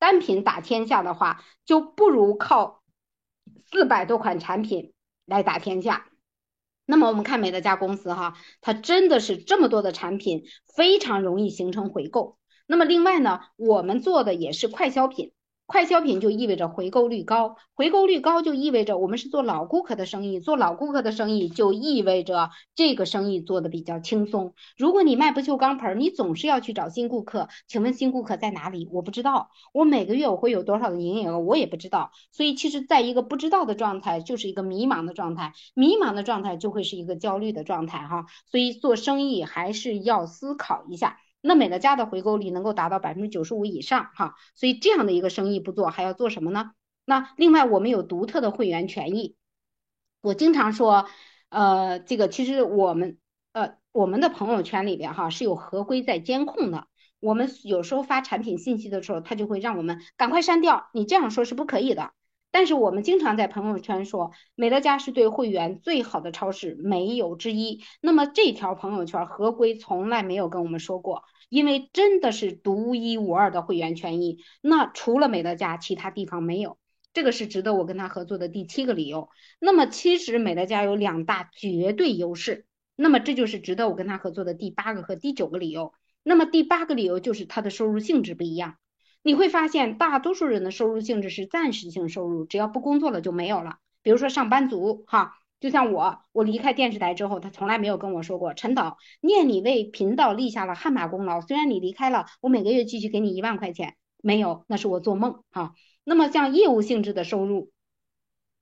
[0.00, 2.82] 单品打天下的话，就不如靠
[3.70, 4.92] 四百多款产品
[5.26, 6.08] 来打天下。
[6.86, 10.42] 那么我们看美乐家公司哈，它真的是这么多的产品，
[10.74, 12.38] 非常容易形成回购。
[12.66, 15.32] 那么另外呢，我们做的也是快消品。
[15.70, 24.54] 快消品就意味着回购率高，回购率高就意味着我们是做老顾客的生意，做老顾客的生意就意味着这个生意做的比较轻松。
[24.76, 28.88] 如果你卖不锈钢盆，你总是要去找新顾客，请问新顾客在哪里？
[28.90, 32.10] 我不知道，我每个月我会有多少的营业额，我也不知道。
[32.32, 38.26] 所以其实在一个不知道的状态，就是一个迷茫的状态，迷茫的状态就会是一个焦虑的状态哈。
[38.50, 41.18] 所以做生意还是要思考一下。
[41.40, 46.72] 那美乐家的回购率能够达到百分之九十五以上，哈，所以这样的一个生意不做还要做什么呢？
[47.04, 49.36] 那另外我们有独特的会员权益，
[50.20, 51.08] 我经常说，
[51.48, 53.18] 呃，这个其实我们
[53.52, 56.86] 呃我们的朋友圈里边哈是有合规在监控的，
[57.18, 62.12] 我们有时候发产品信息的时候，他就会让我们赶快删掉，你这样说是不可以的。
[62.52, 67.82] 但是我们经常在朋友圈说，美乐家是对会员最好的超市，没有之一。
[68.00, 74.38] 那么这条朋友圈合规从来没有跟我们说过，因为真的是独一无二的会员权益。
[74.60, 76.76] 那除了美乐家，其他地方没有，
[77.12, 79.28] 这个是值得我跟他合作的第七个理由。
[79.60, 85.92] 那么其实美乐家有两大绝对优势，那么这就是值得我跟他合作的第八个和第九个理由。
[86.24, 88.76] 那么第八个理由就是它的收入性质不一样。
[89.22, 93.78] 你会发现，大多数人的收入性质是暂时性收入，只要不工作了就没有了。
[94.02, 103.96] 比如说上班族，哈，就像我，我离开电视台之后，他从来没有跟我说过，陈导，念你为频道立下了汗马功劳，虽然你离开了，我每个月继续给你一万块钱。
[104.22, 105.74] 没有，那是我做梦哈。
[106.04, 107.70] 那么像业务性质的收入，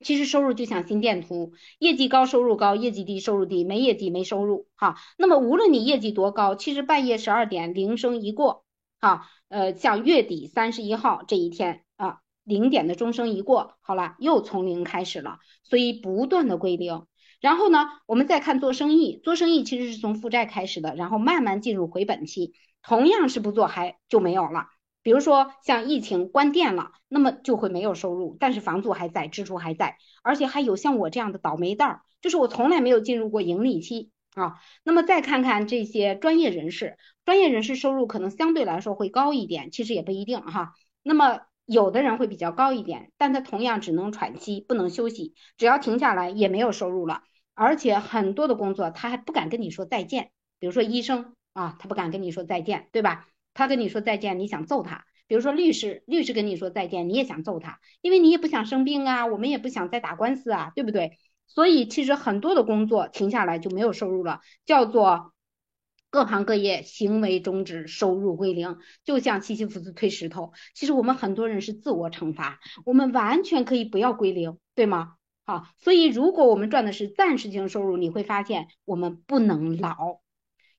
[0.00, 4.96] 其实收入就像心电图，业绩高收入高，业绩低收入低，没业绩没收入哈。
[5.16, 8.64] 那么无论你业绩多高，其实半夜十二点铃声一过，
[9.00, 17.06] 哈，呃，像月底三十一号这一天啊，零点的钟声一过，好了，又从零开始了，所以不断的归零。
[17.40, 24.66] 然后呢，我们再看做生意，做生意其实是从负债开始的，然后慢慢进入回本期，同样是不做还就没有了。
[25.04, 34.54] 比如说像疫情关店了，那么就会没有收入，但是房租还在，支出还在，而且还有像我这样的倒霉蛋儿，就是我从来没有进入过盈利期啊。
[34.84, 40.74] 那么再看看这些专业人士，专业人士收入可能相对来说会高一点，其实也不一定哈。
[41.02, 47.22] 那么有的人会比较高一点，但他同样只能喘息，不能休息，只要停下来也没有收入了。
[47.54, 53.26] 而且很多的工作他还不敢跟你说再见，比如说医生啊，他不敢跟你说再见，对吧？
[53.52, 55.04] 他跟你说再见，你想揍他。
[55.26, 61.18] 比如说律师，律师跟你说再见，你也想揍他，因为你也不想生病啊，我们也不想再打官司啊，对不对？
[61.48, 65.32] 所以其实很多的工作停下来就没有收入了，叫做
[66.10, 70.52] 各行各业行为终止，收入归零，就像西西弗斯推石头。
[70.74, 75.14] 其实我们很多人是自我惩罚，我们完全可以不要归零，对吗？
[75.44, 80.20] 好，所以如果我们赚的是暂时性收入，你会发现我们不能老，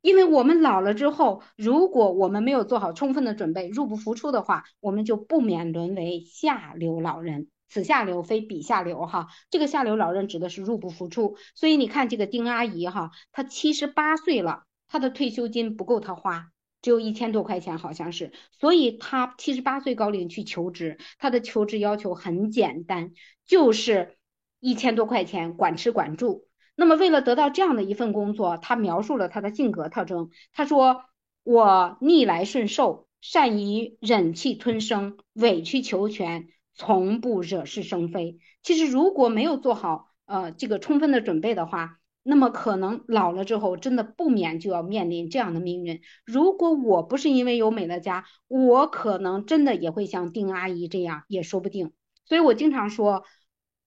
[0.01, 7.47] 因为我们老了之后，如果我们没有做好充分的准备，入不敷出的话，我们就不免沦为下流老人。
[7.69, 11.37] 此下流非彼下流，哈，这个下流老人指的是入不敷出。
[11.55, 16.51] 所以你看这个丁阿姨，哈，她七十八岁了，她的退休金不够她花，
[16.81, 18.33] 只有一千多块钱，好像是。
[18.59, 23.13] 所以她七十八岁高龄去求职，她的求职要求很简单，
[23.45, 24.15] 就是。
[24.61, 26.45] 一千多块钱，管吃管住。
[26.75, 30.31] 那么，为了得到这样的一份工作，她描述了她的性格特征。
[30.51, 31.05] 她说
[31.43, 36.49] ：“我逆来顺受，善于忍气吞声，委曲求全，
[36.79, 46.01] 从不惹是生非。”其实，如果没有做好呃这个充分的准备的话，那么可能老了之后，真的不免就要面临这样的命运。
[46.25, 51.93] 如果我不是因为有美乐家，我可能真的也会像丁阿姨这样，也说不定。
[52.25, 53.25] 所以我经常说。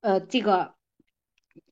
[0.04, 0.74] 呃，这个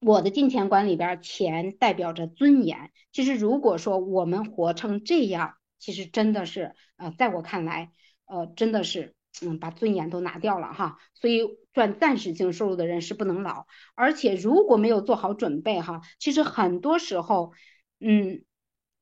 [0.01, 2.93] 我的金钱观里边，钱代表着尊严。
[3.11, 7.91] 其实如果说我们活成这样，其实真的是呃，在我看来，
[8.27, 10.99] 呃，真的是嗯，把尊严都拿掉了哈。
[11.15, 17.53] 所以赚暂时性收入的人是不能老，而且如果没有做好准备哈，其实很多时候，
[18.01, 18.45] 嗯，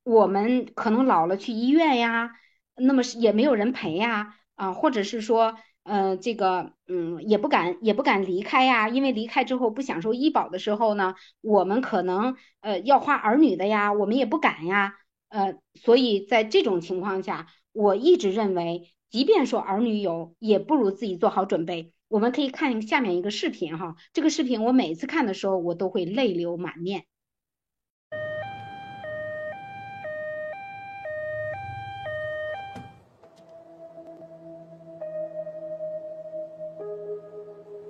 [0.05, 2.33] 我们可能老了去医院呀，
[2.77, 5.57] 那么是也没有人陪呀，啊，或者是说。
[5.91, 14.99] 嗯，这个嗯也不敢也不敢离开呀，因为离开之后不享受医保的时候呢，我们可能呃要花儿女的呀，我们也不敢呀，
[15.31, 21.93] 呃，所以在这种情况下，我一直认为，即便说儿女有，也不如自己做好准备。
[22.09, 27.05] 我们可以看下面一个视频哈，这个视频我每次看的时候，我都会泪流满面。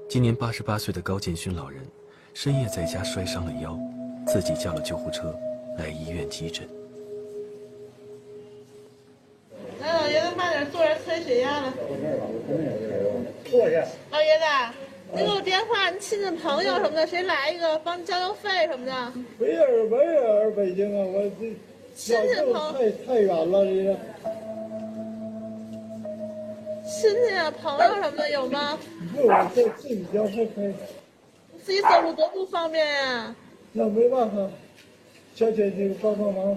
[0.09, 1.85] 今年八十八岁的高建勋老人，
[2.33, 3.77] 深夜在家摔伤了腰，
[4.25, 5.37] 自己叫了救护车
[5.79, 6.69] 来医院急诊。
[11.09, 11.73] 测血压了。
[13.47, 13.83] 坐下。
[14.11, 14.45] 老爷子，
[15.15, 19.13] 您给我电话，您亲戚朋友什么的，谁来一个帮你交交费什么的？
[19.39, 21.31] 没人，没人，北京啊，我这
[21.97, 23.97] 亲戚朋太太远了，这个。
[26.85, 28.79] 亲戚啊，朋友什么的有吗？
[29.17, 30.75] 不，在自己交费可以。
[31.65, 33.35] 自己走路多不方便呀。
[33.73, 34.37] 那没办法，
[35.35, 36.55] 小姐姐帮帮忙。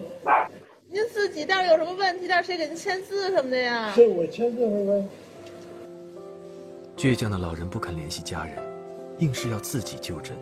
[0.93, 3.93] 您自己但是有什么问题，但是谁给您签字什么的呀？
[3.95, 5.07] 是我签字是吧？
[6.97, 8.57] 倔强的老人不肯联系家人，
[9.19, 10.35] 硬是要自己就诊。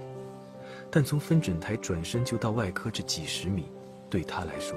[0.90, 3.66] 但从分诊台转身就到外科这几十米，
[4.10, 4.76] 对他来说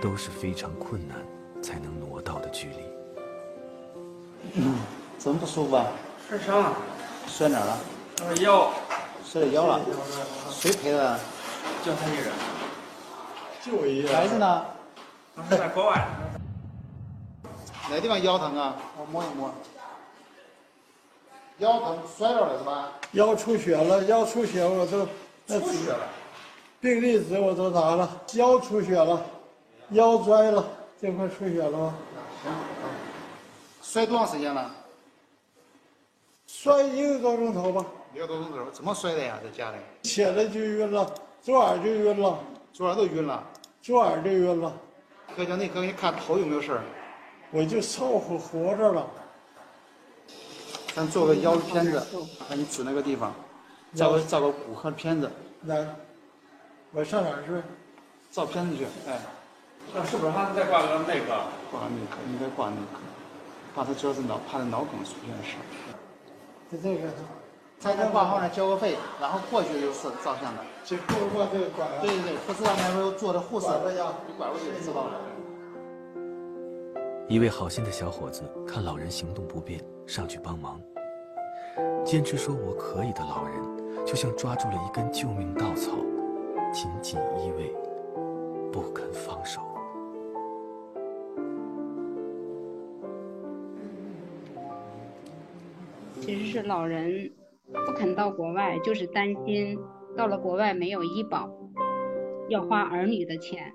[0.00, 1.18] 都是非常困难
[1.60, 2.76] 才能挪到的距离。
[4.54, 4.76] 嗯，
[5.18, 5.88] 怎么不舒服啊？
[6.28, 6.76] 摔伤了。
[7.26, 8.36] 摔哪儿了？
[8.36, 8.70] 腰。
[9.24, 9.80] 摔腰了。
[10.52, 11.18] 谁赔的？
[11.84, 12.32] 就他一人。
[13.60, 14.14] 就我一人。
[14.14, 14.64] 孩子呢？
[15.36, 16.06] 当时在国外。
[17.88, 18.76] 哪地方腰疼啊？
[18.98, 19.50] 我摸一摸。
[21.58, 22.92] 腰疼摔着了是吧？
[23.12, 25.06] 腰出血了，腰出血我都
[25.46, 26.08] 那出血了。
[26.80, 29.22] 病历纸我都拿了，腰出血了，
[29.90, 30.64] 腰摔了，
[31.00, 31.94] 这块出血了吗？
[32.42, 32.52] 行。
[33.82, 34.70] 摔多长时间了？
[36.46, 37.84] 摔一个多钟头吧。
[38.14, 39.38] 一个多钟头，怎么摔的呀？
[39.42, 39.76] 在家里？
[40.02, 41.12] 起来就晕了，
[41.42, 42.38] 左耳就晕了，
[42.72, 43.44] 左耳都晕了，
[43.82, 44.72] 左耳就晕了。
[45.36, 46.82] 哥，叫那哥，你看头有没有事儿？
[47.50, 49.06] 我就凑合活着了。
[50.94, 52.00] 咱做个腰片子，
[52.48, 53.32] 把你指那个地方，
[53.94, 55.30] 照个照个骨科片子。
[55.60, 55.86] 那
[56.92, 57.62] 我上哪儿去？
[58.30, 59.20] 照片子去，哎。
[59.94, 61.26] 那是不是还得再挂个内科？
[61.70, 63.00] 挂内科，应该挂内科。
[63.74, 65.56] 怕他主要是脑，怕他脑梗出现事。
[66.70, 67.08] 就这个。
[67.78, 70.62] 在那挂号呢交个费，然后过去就是照相的。
[70.84, 71.88] 去过过这个管。
[72.00, 73.66] 对对对，不知道那边坐的护士，
[74.26, 75.20] 你拐过去就知道了。
[77.28, 80.80] 一位好心的小伙子看老人行动不便，上去帮忙。
[82.04, 85.92] 坚持说我可以的老人，就像抓住了一根救命稻草，
[86.72, 87.72] 紧紧依偎，
[88.72, 89.60] 不肯放手。
[96.20, 97.30] 其实是老人。
[97.86, 99.78] 不肯到国外，就是担心
[100.16, 101.48] 到了国外没有医保，
[102.48, 103.72] 要花儿女的钱。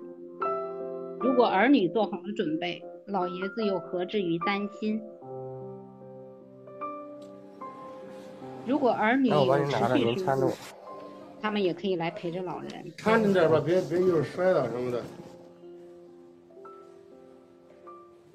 [1.20, 5.02] 如果儿女做好了准备，老爷子又何至于担心？
[8.66, 10.24] 如果儿女有持续
[11.40, 12.92] 他们也可以来陪着老人。
[12.96, 15.02] 看着点吧，别别一会儿摔倒什么的。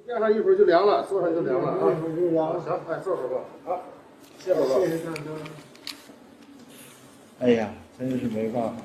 [0.08, 1.78] 晾上一会儿就凉了，坐上就凉了啊。
[1.78, 2.60] 一会儿就凉了。
[2.60, 3.42] 行，哎，坐会儿吧。
[3.66, 3.82] 好。
[4.38, 5.10] 谢谢谢谢
[7.40, 8.82] 哎呀，真是没办法，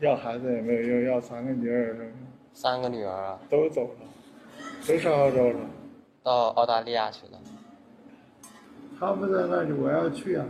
[0.00, 2.12] 要孩子也没有用，要三个女儿。
[2.52, 3.38] 三个女儿啊？
[3.48, 4.00] 都走了，
[4.88, 5.60] 都上澳洲了。
[6.20, 7.38] 到澳大利亚去了。
[8.98, 10.44] 他们在那里，我要去啊，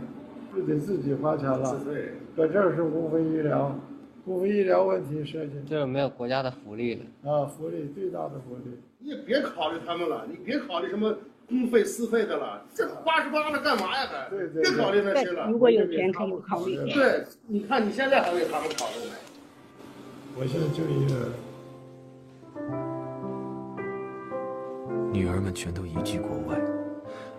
[0.55, 1.79] 就得自己花钱了。
[1.85, 2.13] 对。
[2.35, 3.79] 搁这儿是公费医疗，
[4.25, 5.61] 公费医疗问题涉及。
[5.67, 7.31] 就是没有国家的福利了。
[7.31, 8.79] 啊，福利最大的福利。
[8.97, 11.15] 你也别考虑他们了，你别考虑什么。
[11.47, 14.07] 公费私费的了，这八十八了干嘛呀？
[14.07, 15.47] 还别考虑那些了。
[15.49, 16.77] 如果有钱可以考虑。
[16.93, 19.15] 对，你看你现在还为他们考虑呢。
[20.35, 21.31] 我现在就一个。
[25.11, 26.59] 女儿们全都移居国外，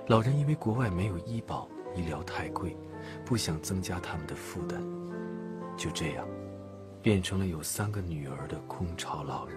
[0.06, 2.76] 老人因为国外没有医保，医疗太贵，
[3.24, 4.80] 不想增加他们的负担，
[5.76, 6.24] 就这样，
[7.02, 9.56] 变成了有三个女儿的空巢老人。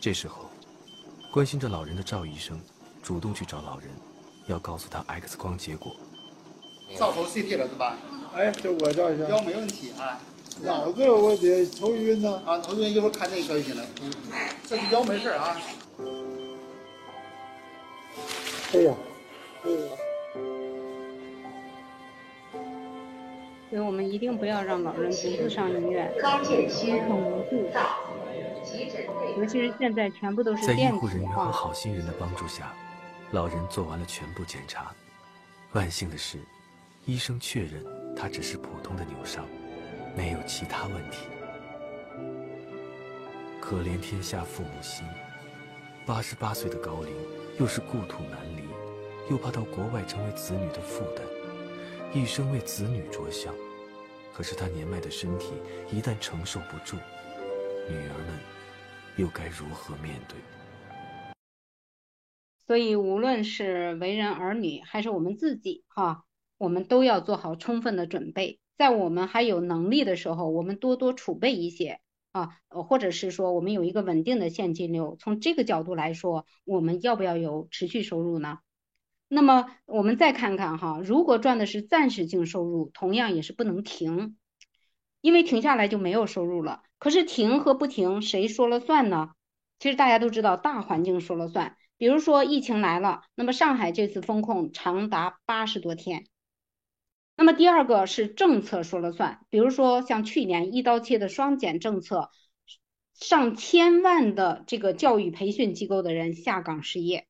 [0.00, 0.53] 这时候。
[1.34, 2.56] 关心着老人的赵医生，
[3.02, 3.88] 主动去找老人，
[4.46, 5.96] 要告诉他 X 光结果。
[6.96, 7.98] 照头 CT 了是吧？
[8.36, 9.24] 哎，这我照一下。
[9.24, 10.20] 腰没问题啊。
[10.62, 12.40] 脑子有问题，头晕呢。
[12.46, 13.84] 啊，头晕一会儿看内科就行了。
[14.64, 15.56] 这是腰没事啊。
[18.74, 18.94] 哎呀，
[23.70, 26.14] 所以我们一定不要让老人独自上医院，
[26.70, 27.66] 心很无助。
[29.36, 32.72] 尤其是现在全部都是在医护人员和好心人的帮助下，
[33.32, 34.94] 老人做完了全部检查。
[35.72, 36.38] 万幸的是，
[37.04, 37.84] 医生确认
[38.16, 39.44] 他只是普通的扭伤，
[40.16, 41.26] 没有其他问题。
[43.60, 45.04] 可怜天下父母心，
[46.06, 47.12] 八十八岁的高龄，
[47.58, 48.62] 又是故土难离，
[49.28, 51.26] 又怕到国外成为子女的负担，
[52.12, 53.52] 一生为子女着想。
[54.32, 55.54] 可是他年迈的身体
[55.90, 56.96] 一旦承受不住，
[57.88, 58.53] 女儿们。
[59.16, 60.36] 又该如何面对？
[62.66, 66.24] 所以，无论是为人儿女，还是我们自己，哈，
[66.58, 68.58] 我们都要做好充分的准备。
[68.76, 72.00] 在我们还有能力的时候，我们多多储备一些
[72.32, 75.16] 啊，或者是说，我们有一个稳定的现金流。
[75.20, 78.58] 从这个角度来说，我们要不要有持续收入呢？
[79.28, 84.36] 那么，我们再看看哈，如果赚的是暂时性收入，同样也是不能停，
[85.20, 86.82] 因为停下来就没有收入了。
[87.04, 89.32] 可是停和不停，谁说了算呢？
[89.78, 91.76] 其实大家都知道，大环境说了算。
[91.98, 96.24] 比如说疫情来了，那么上海这次封控长达八十多天。
[97.36, 102.30] 那么第二个是政策说了算，比如说像去年一刀切的双减政策，
[103.12, 107.26] 上千万的这个教育培训机构的人下岗失业。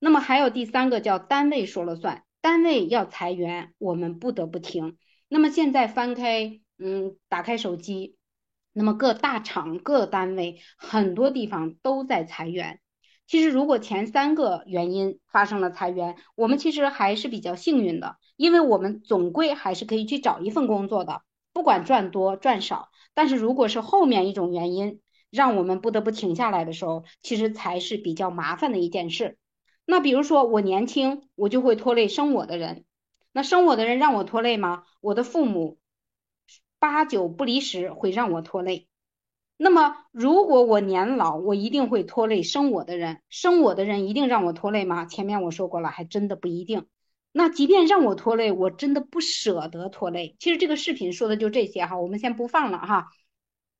[0.00, 4.98] 那么还有第三个叫单位说了算，单位要裁员，我们不得不停。
[5.28, 8.15] 那么现在翻开，嗯，打开手机。
[8.78, 12.78] 那么各大厂、各单位很多地方都在裁员。
[13.26, 21.22] 其实，如果前三个原因发生了裁员，我们其实还是比较幸运的，因为我们总归还是可以去找一份工作的，
[21.54, 22.90] 不管赚多赚少。
[23.14, 25.00] 但是，如果是后面一种原因
[25.30, 29.38] 让我们不得不停下来的时候，其实才是比较麻烦的一件事。
[29.86, 32.84] 那比如说，我年轻，我就会拖累生我的人。
[33.32, 34.82] 那生我的人让我拖累吗？
[35.00, 35.78] 我的父母。
[36.88, 38.86] 八九不离十会让我拖累，
[39.56, 45.04] 那么如果我年老，我一定会拖累生我的人，生我的人一定让我拖累吗？
[45.04, 46.86] 前面我说过了，还真的不一定。
[47.32, 50.36] 那即便让我拖累，我真的不舍得拖累。
[50.38, 53.08] 其实这个视频说的就这些哈，我们先不放了哈。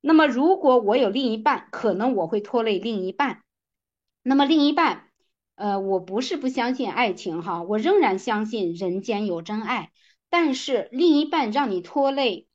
[0.01, 3.41] 那么如果我有另一半，可能我会拖累另一半。
[4.21, 5.05] 那么另一半
[5.55, 9.91] 呃，我不是不相信爱情哈，我仍然相信人间有真爱。
[10.29, 12.46] 但是另一半让你拖累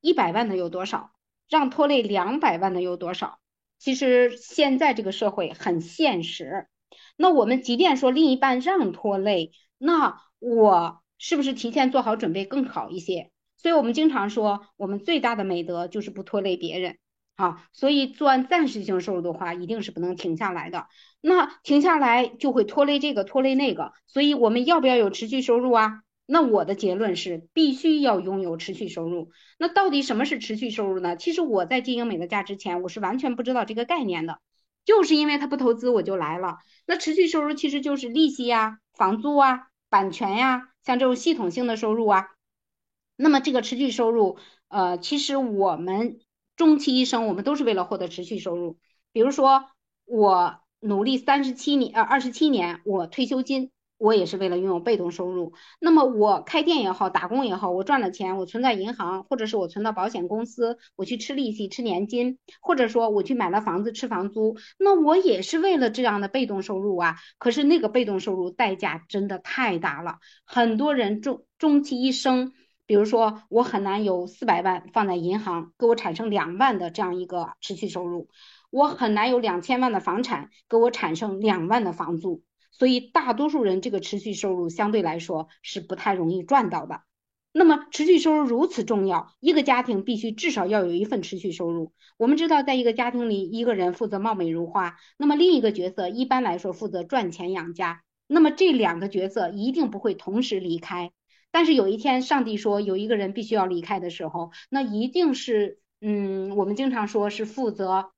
[0.00, 1.12] 一百万的有多少？
[1.48, 3.38] 让拖累两百万的有多少？
[3.78, 6.66] 其实现在这个社会很现实。
[7.16, 13.30] 那我们即便说另一半让拖累，那我是不是提前做好准备更好一些？
[13.56, 16.98] 所以我们经常说，我们最大的美德就是不拖累别人。
[17.36, 20.86] 好，所以赚暂时性收入的话，一定是不能停下来的。
[21.20, 23.92] 那停下来就会拖累这个，拖累那个。
[24.06, 26.02] 所以我们要不要有持续收入啊？
[26.30, 29.30] 那我的结论是，必须要拥有持续收入。
[29.58, 31.16] 那到底什么是持续收入呢？
[31.16, 34.38] 其实我在经营美乐家之前，我是完全不知道这个概念的。
[34.84, 36.58] 就是因为他不投资，我就来了。
[36.86, 42.26] 那持续收入其实就是利息呀、房租啊、版权呀，像这种系统性的收入啊。
[43.16, 44.36] 那么这个持续收入，
[44.68, 46.20] 呃，其实我们
[46.56, 48.76] 终其一生，我们都是为了获得持续收入。
[49.12, 49.64] 比如说，
[50.04, 53.70] 我努力三十七年，呃，二十七年，我退休金。
[53.98, 55.52] 我也是为了拥有被动收入。
[55.80, 67.16] 那么我开店也好，打工也好，我赚了钱，我存在银行，或者是我存到保险公司，我去吃利息、吃年金，或者说我去买了房子吃房租，那我也是为了这样的被动收入啊。
[67.38, 72.52] 可是那个被动收入代价真的太大了，很多人终终其一生，
[72.86, 78.28] 比如说我很难有四百万放在银行，给我产生两万的这样一个持续收入，
[78.70, 82.42] 我很难有两千万的房产给我产生两万的房租。
[82.70, 87.02] 所以，大多数人这个持续收入相对来说是不太容易赚到的。
[87.50, 91.92] 那么，持续收入如此重要，一个家庭必须至少要有一份持续收入。
[92.16, 98.02] 我们知道，在一个家庭里，一个人负责貌美如花，那么另一个角色一般来说负责赚钱养家。
[98.26, 101.10] 那么这两个角色一定不会同时离开。
[101.50, 108.10] 但是有一天，上帝说有一个人必须要离开的时候，那一定是，嗯，我们经常说是负责。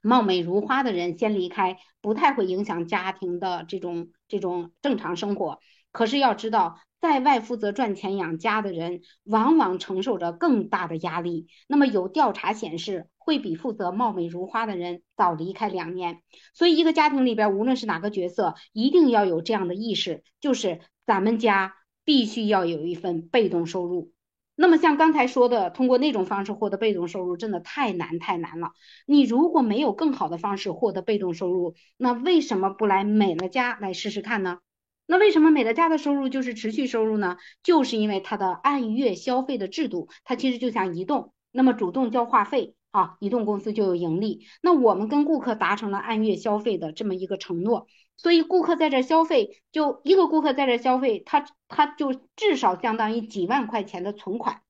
[0.00, 5.58] 貌美如花的人先离开，不太会影响家庭的这种这种正常生活。
[5.92, 11.48] 可是要知道，在外负责赚钱养家的人，往往承受着更大的压力。
[11.66, 16.22] 那么有调查显示，会比负责貌美如花的人早离开两年。
[16.54, 21.74] 所以，一个家庭里边，无论是哪个角色，一定要有这样的意识，就是咱们家
[22.04, 24.12] 必须要有一份被动收入。
[24.60, 28.72] 那么像刚才说的，通过那种方式获得被动收入，真的太难太难了。
[29.06, 34.58] 你如果没有更好的方式获得被动收入，那为什么不来美乐家来试试看呢？
[35.06, 37.38] 那为什么美乐家的收入就是持续收入呢？
[37.62, 44.44] 就是因为它的按月消费的制度，它其实就像移动，那么主动交话费啊，移动公司就有盈利。
[44.60, 47.86] 那我们跟顾客达成了按月消费的这么一个承诺。
[48.22, 54.60] 所以顾客在这消费，就一个顾客在这消费，他他就至少相当于几万块钱的存款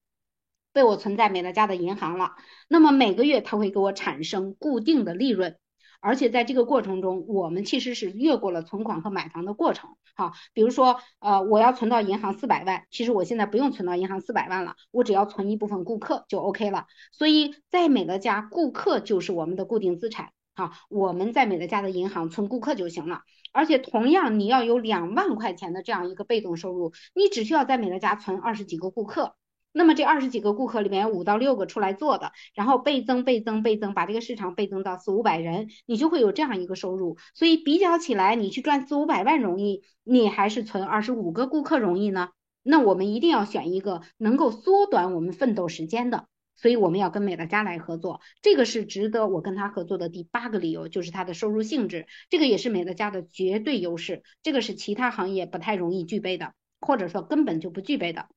[0.73, 2.37] 被我存在美乐家的银行了。
[2.69, 5.57] 那么每个月他会给我产生固定的利润，
[6.01, 9.91] 而且在这个过程中，我们其实是越过了存款和买房的过程。
[10.15, 16.87] 好，比如说呃，我要存到银行四百万，其实我现在不用存到银行四百万了，我只要存一部分顾客就 OK 了。
[17.11, 20.31] 所以在美乐家，顾客就是我们的固定资产。
[20.55, 23.23] 好，我们在美乐家的银行存顾客就行了。
[23.53, 29.35] 而且同样，你要有两万块钱的这样一个被动收入，你只需要在美乐家存二十几个顾客，
[29.73, 37.17] 那么这二十几个顾客里面五到六个出来做的，然后倍增倍增倍增，把这个市场倍增到四五百人，你就会有这样一个收入。
[37.35, 42.31] 所以比较起来，你去赚四五百万容易，你还是存二十五个顾客容易呢？
[42.63, 46.27] 那我们一定要选一个能够缩短我们奋斗时间的。
[46.61, 58.29] 所以我们要跟美乐家来合作，这个是值得我跟他合作的第八个理由，就是它的收入性质，这个也是美乐家的绝对优势，这个是其他行业不太容易具备的，或者说根本就不具备的。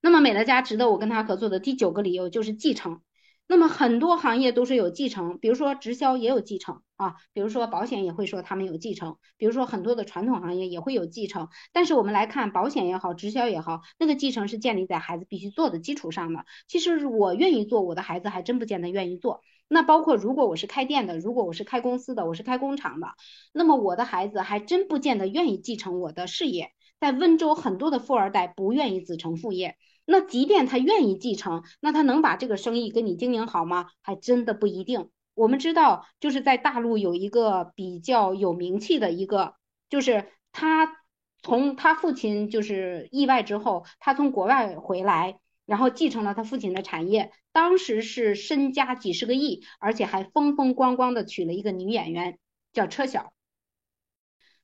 [0.00, 3.02] 那么美乐家值得我跟他合作的第九个理由就是继承。
[3.46, 11.48] 那么很多行业都是有继承，比如说直销也有继承啊，比如说保险也会说他们有继承，比如说很多的传统行业也会有继承。
[11.72, 16.46] 但是我们来看保险也好，直销也好，那个继承是建立在孩子必须做的基础上的。
[16.66, 19.42] 其实我愿意做，我的孩子还真不见得愿意做。
[19.68, 23.08] 那包括如果我是开店的，如果我是开公司的，我是开工厂的，
[23.52, 26.70] 那么我的孩子还真不见得愿意继承我的事业。
[26.98, 29.76] 在温州，很多的富二代不愿意子承父业。
[30.06, 33.88] 那即便他愿意继承，那他能把这个生意给你经营好吗？
[34.02, 35.10] 还真的不一定。
[35.34, 39.54] 我们知道，就是在大陆有一个比较有名气的一个，
[39.88, 40.96] 就是他
[41.42, 52.38] 从他父亲就是意外之后，他从国外回来，然后继承了他父亲的产业，当时是身家几十个亿，而且还风风光光的娶了一个女演员，
[52.72, 53.32] 叫车晓。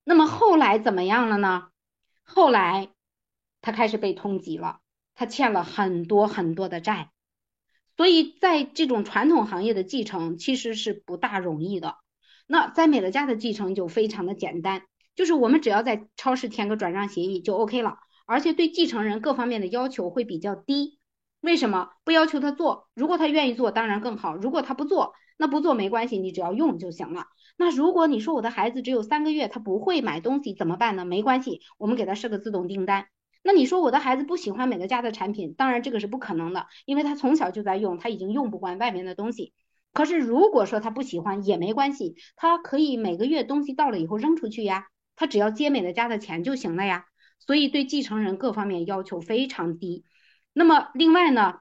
[0.05, 1.69] 那么后来怎么样了呢？
[2.23, 2.91] 后来
[3.61, 4.81] 他开始被通缉了。
[5.21, 7.11] 他欠了很多很多的债，
[7.95, 11.97] 所以在这种传统行业的继承其实是不大容易的。
[12.47, 14.81] 那在美乐家的继承就非常的简单，
[15.15, 20.99] 就是我们只要在超市填个转让协议就 OK 了，而且对继承人各方面的要求会比较低。
[21.43, 22.89] 为什么不要求他做？
[22.95, 27.27] 如果他愿意做，当然更好；如果他不做，那不做没关系，你只要用就行了。
[27.59, 31.05] 那如果你说我的孩子只有三个月，他不会买东西怎么办呢？
[31.05, 33.09] 没关系，我们给他设个自动订单。
[33.43, 39.55] 那你说我的孩子不喜欢美乐家的产品，当然这个是不可能的，因为他从小就在用，他已经用不惯外面的东西。
[39.93, 44.87] 可是如果说他不喜欢也没关系，他可以每个月东西到了以后扔出去呀，
[45.17, 47.07] 他只要接美乐家的钱就行了呀。
[47.39, 50.05] 所以对继承人各方面要求非常低。
[50.53, 51.61] 那么另外呢，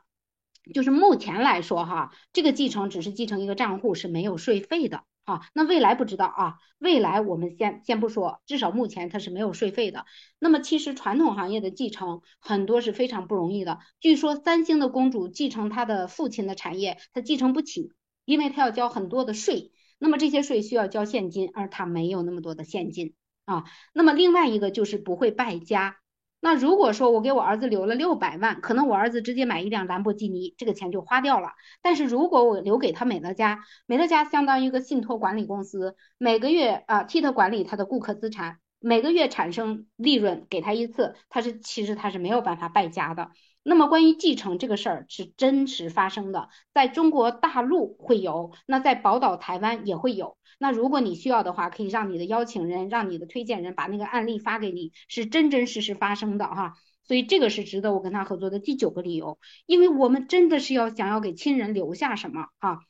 [0.73, 5.41] 就是目前来说哈，这个继承只是继承一个账户是没有税费的啊。
[5.53, 10.05] 那未来不知道啊，未来我们先先不说，至少目前它是没有税费的。
[10.39, 13.79] 那么其实传统行业的继承很多是非常不容易的。
[13.99, 17.91] 据说三星的公主继承她的父亲的产业，她继承不起，
[18.25, 19.71] 因为她要交很多的税。
[19.97, 23.13] 那么这些税需要交现金，而她没有那么多的现金
[23.45, 23.65] 啊。
[23.93, 25.97] 那么另外一个就是不会败家。
[26.41, 31.49] 那如果说我给我儿子留了六百万，可能我儿子直接买一辆兰博基尼，这个钱就花掉了。
[31.81, 43.31] 但是如果我留给他美乐家，美乐家相当于一个信托管理公司，每个月啊替他管理他的顾客资产，每个月产生利润给他一次，他是其实他是没有办法败家的。
[43.63, 50.37] 那么关于继承这个事儿是真实发生的，在中国大陆会有，那在宝岛台湾也会有。
[50.57, 56.73] 那如果你需要的话，可以让你的邀请人、让你的推荐人把那个案例发给你，是真真实实发生的哈。
[57.03, 62.81] 所以这个是值得我跟他合作的第九个理由，因为我们真的是要想要给亲人留下什么哈。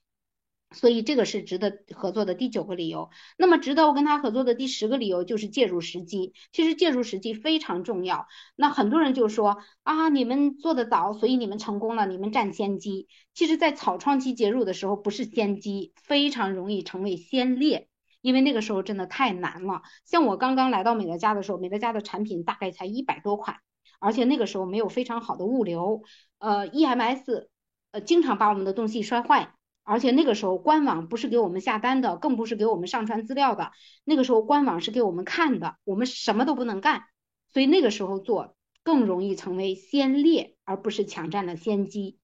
[0.72, 3.10] 所以这个是值得合作的第九个理由。
[3.38, 6.34] 那么值得我跟他合作的第十个理由就是介入时机。
[6.52, 8.28] 其实介入时机非常重要。
[8.56, 13.08] 那很多人就说啊，你们做的早，所以你们成功了，你们占先机。
[13.34, 17.88] 其实，在草创期介入的时候不是先机，非常容易成为先烈，
[18.22, 19.82] 因为那个时候真的太难了。
[20.06, 23.58] 像我刚刚来到美乐家的时候，美乐家的产品大概才一百多款，
[24.00, 26.04] 而且那个时候没有非常好的物流，
[26.38, 27.48] 呃，EMS，
[27.92, 29.56] 呃，经常把我们的东西摔坏。
[29.90, 33.72] 而且那个时候官网不是给我们下单的，更不是给我们上传资料的。
[34.04, 37.06] 那个时候官网是给我们看的，我们什么都不能干。
[37.52, 42.20] 所以那个时候做更容易成为先烈，而不是抢占了先机。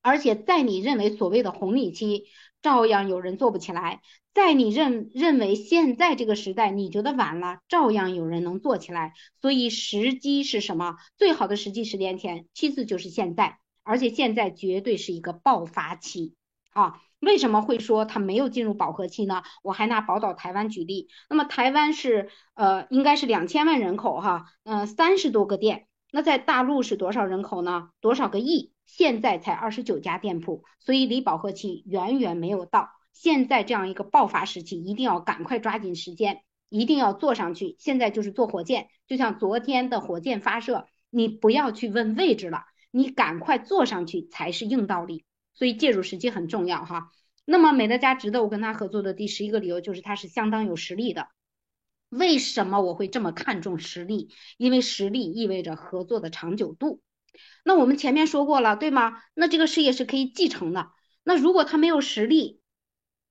[0.00, 2.24] 而且在你认为所谓的红利期，
[2.62, 4.00] 照样有人做不起来；
[4.32, 9.12] 在你认认为现在这个时代你觉得晚了，照样有人能做起来。
[9.42, 10.96] 所以时机是什么？
[11.18, 16.36] 最好的时机十年前，其次就是现在，而且现在绝对是一个爆发期。
[16.78, 19.42] 啊，为什么会说它没有进入饱和期呢？
[19.64, 27.90] 我还拿宝岛台湾举例，那么台湾是呃应该是两千万人口哈，嗯三十多个店，那在大陆是多少人口呢？
[28.00, 28.72] 多少个亿？
[28.86, 32.90] 现在才二十九家店铺，所以离饱和期远远没有到。
[33.12, 37.74] 现在这样一个爆发时期，一定要赶快抓紧时间，一定要坐上去。
[37.80, 42.62] 现在就是坐火箭，就像昨天的火箭发射，你不要去问位置了，
[42.92, 45.24] 你赶快坐上去才是硬道理。
[45.58, 47.10] 所以介入时机很重要哈。
[47.44, 51.28] 那么美乐家值得我跟他合作的第十一个理由就是他是相当有实力的。
[52.10, 54.30] 为什么我会这么看重实力？
[54.56, 57.02] 因为实力意味着合作的长久度。
[57.64, 59.20] 那我们前面说过了，对吗？
[59.34, 60.90] 那这个事业是可以继承的。
[61.24, 62.60] 那如果他没有实力，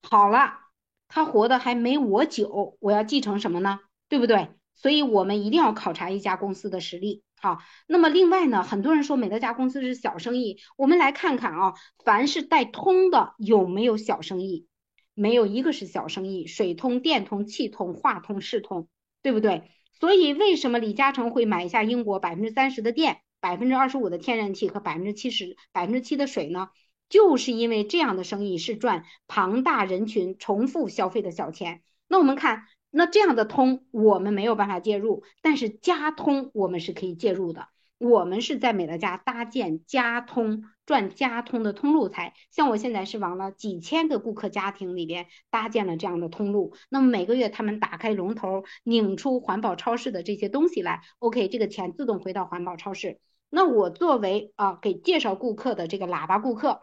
[0.03, 0.59] 好了，
[1.07, 3.79] 他活的还没我久，我要继承什么呢？
[4.09, 4.49] 对不对？
[4.75, 7.23] 所以我们一定要考察一家公司的实力。
[7.39, 14.65] 好，那么另外呢，很多人说美乐家公司是小生意，我们来看看啊，凡是带通的有没有小生意？
[15.13, 18.87] 没有一个是小生意，水通、电通、气通、话通、视通，
[19.21, 19.69] 对不对？
[19.99, 26.69] 所以为什么李嘉诚会买下英国百分之三十的电、百分之二十五的天然气和百分之七十、百分之七的水呢？
[27.07, 31.83] 就是因为这样的生意是赚庞大人群重复消费的小钱。
[32.07, 32.65] 那我们看。
[32.97, 37.67] 那这样的通我们没有办法介入，但是加通我们是可以介入的。
[37.99, 46.73] 我们是在美乐家搭建加通赚加通的通路财，像我现在是往了几千个顾客家庭里边搭建了这样的通路。
[46.89, 53.19] 那么每个月他们打开龙头，拧出环保超市的这些东西来，OK，这个钱自动回到环保超市。
[53.51, 56.81] 那我作为啊给介绍顾客的这个喇叭顾客，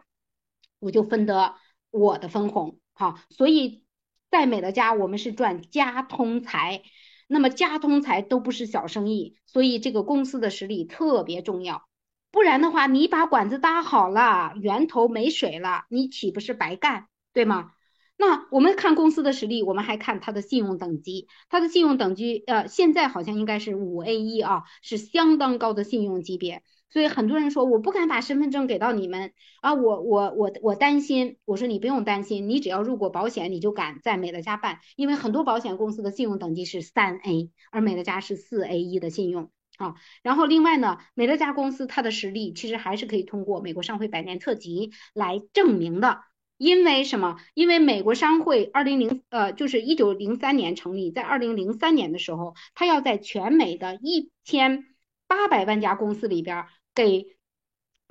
[0.79, 1.55] 我就分得
[1.91, 2.79] 我的分红。
[2.93, 3.84] 好，所以。
[4.29, 6.83] 在美乐家，我们是赚家通财，
[7.27, 11.87] 那么家通财都不是小生意，所以这个公司的实力特别重要。
[12.31, 17.71] 不然的话，你把管子搭好了，源头没水了，你岂不是白干，对吗？
[18.17, 21.27] 那我们看公司的实力，我们还看它的信用等级。
[21.49, 26.61] 它的信用等级，呃，现在好像应该是五 A 一啊，是相当高的信用级别。
[26.89, 31.37] 所以很多人说我不敢把身份证给到你们啊，我我我我担心。
[31.43, 39.95] 我说你不用担心，你只要入过保险，你就敢在美乐家办，因为很多保险公司的信用等级是三 A，而美乐家是四 A 一的信用啊。
[40.23, 46.21] 然后另外呢，美乐家公司它的实力其实还是可以通过美国商会百年特级来证明的。
[46.57, 47.35] 因为什么？
[47.53, 54.85] 因为美国商会二零零呃，就是一九零三年成立，在二零零三年的时候，他要在全美的一千
[55.27, 56.63] 八百万家公司里边
[56.95, 57.37] 给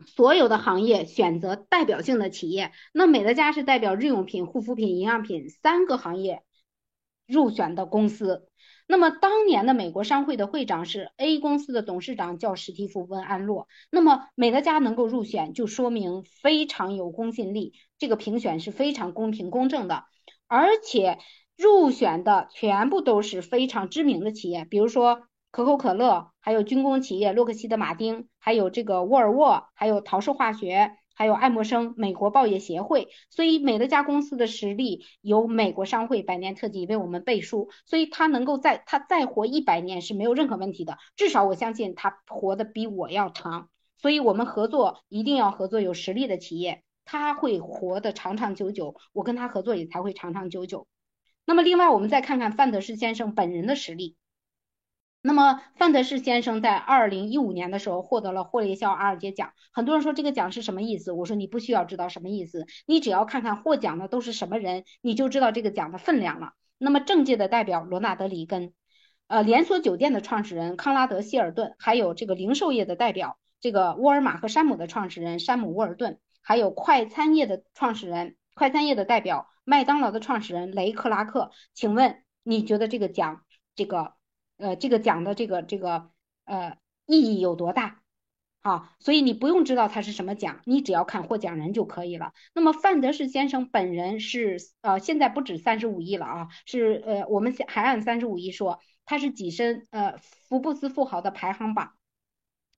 [0.07, 2.71] 所有的行业选择代表性的企业。
[2.93, 6.43] 那美乐家是代表日用品、护肤品、营养品三个行业
[7.27, 8.49] 入选的公司。
[8.87, 13.67] 那么当年的美国商会的会长是 A 公司的董事长，叫史蒂夫·温安洛。
[13.91, 20.05] 那么美乐家能够入选，就说明非常有公信力，这个评选是非常公平公正的，
[20.49, 21.19] 而且
[21.57, 30.97] 入选的全部都是非常知名的企业，比如说可口可乐，还有军工企业洛克希德·马丁，还有这个沃尔沃，还有陶氏化学。
[31.15, 50.89] 还有爱默生、美国报业协会，所以美乐家公司的实力由美国商会百年特级为我们背书，所以他能够在他再活一百年是没有任何问题的，至少我相信他活得比我要长，所以我们合作一定要合作有实力的企业，他会活得长长久久，我跟他合作也才会长长久久。
[51.47, 54.17] 那么另外我们再看看范德士先生本人的实力。
[55.27, 59.55] 那么范德士先生在二零一五年的时候获得了霍列肖阿尔杰奖。
[59.73, 61.13] 很多人说这个奖是什么意思？
[61.13, 66.53] 我说你不需要知道什么意思，你只要看看获奖的都是什么人，你就知道这个奖的分量了。
[66.77, 68.75] 那么政界的代表罗纳德里根，
[69.27, 81.51] 呃，连锁酒店的创始人康拉德希尔顿，还有这个零售业的代表这个沃尔玛和山姆的创始人山姆沃尔顿，还有快餐业的创始人快餐业的代表麦当劳的创始人雷克拉克。
[81.73, 83.41] 请问你觉得这个奖
[83.75, 84.13] 这个？
[84.57, 86.11] 呃，这个奖的这个这个
[86.45, 86.77] 呃
[87.07, 88.01] 意义有多大？
[88.61, 92.33] 好，所以你不用知道它是什么奖，你只要看获奖人就可以了。
[92.55, 101.93] 那么范德士先生本人是呃现在不止三十五亿了啊，是呃我们还按三十五亿说，他是跻身呃福布斯富豪的排行榜，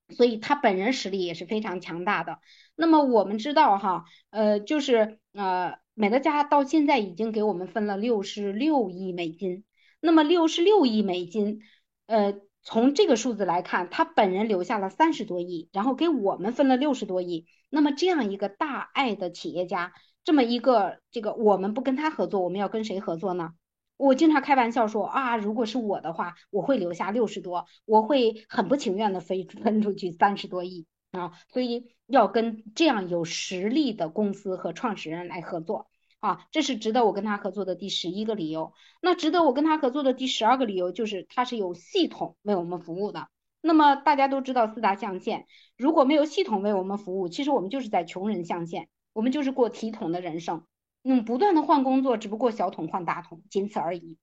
[0.09, 2.39] 所以他本人实力也是非常强大的。
[2.75, 9.63] 那么我们知道哈，呃就是呃美乐家到现在已经给我们分了六十六亿美金。
[9.99, 11.61] 那么六十六亿美金，
[12.05, 17.45] 呃，从这个数字来看，他本人留下了三十多亿，然后给我们分了六十多亿。
[17.69, 19.93] 那么这样一个大爱的企业家，
[20.23, 23.51] 这么一个这个，我们不跟他合作，我们要跟谁合作呢？
[23.97, 31.31] 我经常开玩笑说啊，如果是我的话，我会留下六十多，我会很不情愿的分分出去三十多亿啊。
[31.49, 35.87] 所以要跟这样有实力的公司和创始人来合作。
[36.19, 38.73] 啊，这是值得我跟他合作的第十一个理由。
[39.01, 43.27] 那值得我跟他合作的第十二个理由就是他是有系统为我们服务的。
[43.61, 45.45] 那么大家都知道四大象限，
[45.77, 50.63] 如果没有系统为我们服务，其实我们就是在穷人象限，我们就是过体统的人生，
[51.03, 54.17] 嗯，不断的换工作，只不过小桶换大桶，仅此而已。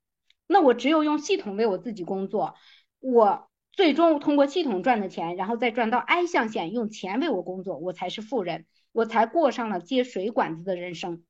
[0.47, 2.55] 那我只有用系统为我自己工作，
[3.01, 11.23] 我最终通过系统赚的钱，然后再转到 I 象限，用钱为我工作，我才是富人，我才过上了接水管子的人生。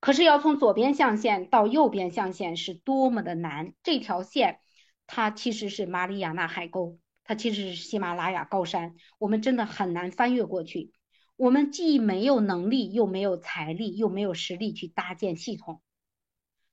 [0.00, 3.74] 可是要从左边象限到右边象限是多么的难！
[3.82, 4.60] 这条线，
[5.06, 10.92] 它其实是马里亚纳海沟，它其实是喜马拉雅高山，我们真的很难翻越过去。
[11.36, 15.82] 我们既没有能力，又没有财力，又没有实力去搭建系统，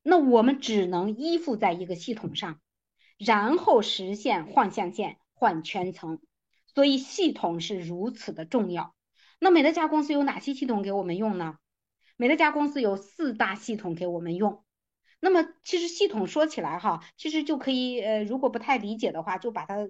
[0.03, 2.59] 那我们只能依附在一个系统上，
[3.17, 6.19] 然后实现换象限、换圈层。
[6.67, 8.93] 所以系统是如此的重要。
[9.39, 11.57] 那美乐家公司有哪些系统给我们用呢？
[12.17, 14.63] 美乐家公司有四大系统给我们用，
[15.19, 19.89] 那么其实系统说起来哈，其实就可以呃，如果不太理解的话，就把它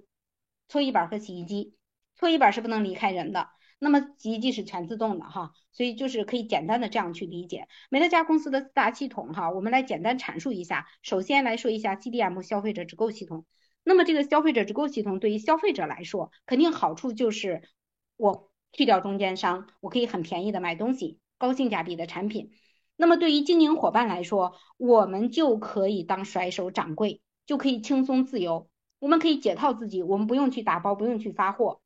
[0.68, 1.76] 搓衣板和洗衣机，
[2.16, 10.86] 搓衣板是不能离开人的，那么洗衣机是全自动的哈，所以就是可以简单的这样去理解美乐家公司的四大系统哈，我们来简单阐述一下。
[11.02, 13.46] 首先来说一下 CDM 消费者直购系统，
[13.84, 17.62] 那么这个消费者直购系统对于消费者来说，肯定好处就是
[18.16, 21.20] 我去掉中间商，我可以很便宜的买东西。
[21.38, 22.50] 高性价比的产品，
[22.96, 28.68] 那么对于经营伙伴来说，我们就可以当甩手掌柜，就可以轻松自由。
[28.98, 31.80] 我们可以解套自己，我们不用去打包，不用去发货。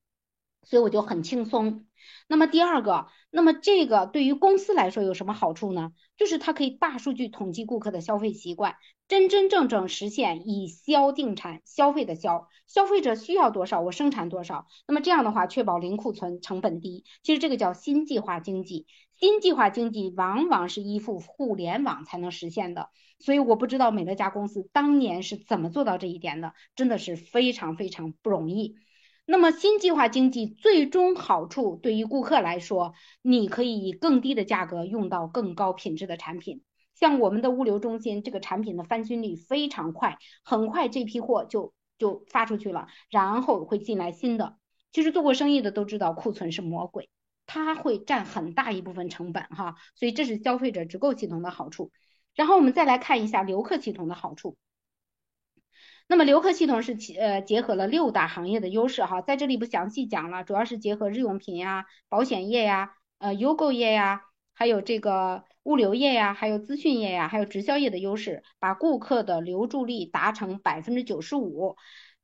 [0.63, 1.87] 所以我就很轻松。
[2.29, 5.93] 那么第二个，那么这个对于公司来说有什么好处呢？
[6.19, 8.77] 就是它可以大数据统计顾客的消费习惯，
[9.09, 14.67] 真真正正实现以销定产，消费的销，消费者需要多少，我生产多少。
[14.87, 17.05] 那么这样的话，确保零库存，成本低。
[17.23, 18.87] 其实这个叫新计划经济，
[19.21, 22.89] 新计划经济往往是依附互联网才能实现的。
[23.19, 28.77] 所以我不知道美乐家公司当年是怎么做到这一点的，真的是非常非常不容易。
[29.27, 36.63] 那么新计划经济最终好处对于顾客来说，你可以以更低的价格用到更高品质的产品。
[36.95, 44.57] 像我们的物流中心，这个产品的翻新率非常快，很快这批货就就发出去了，然后会进来新的。
[44.93, 47.11] 其实做过生意的都知道，库存是魔鬼，
[47.53, 49.75] 它会占很大一部分成本哈。
[49.97, 51.91] 所以这是消费者直购系统的好处。
[52.37, 54.57] 然后我们再来看一下留客系统的好处。
[56.07, 64.23] 那么留客系统是其呃结合了六大行业的优势哈，在这里不详细讲了，主要是结合日用品呀、保险业呀、呃优购业呀，
[64.55, 71.77] 还有这个物流业呀，还有资讯业呀，还有直销业的优势，把顾客的留住率达成百分之九十五，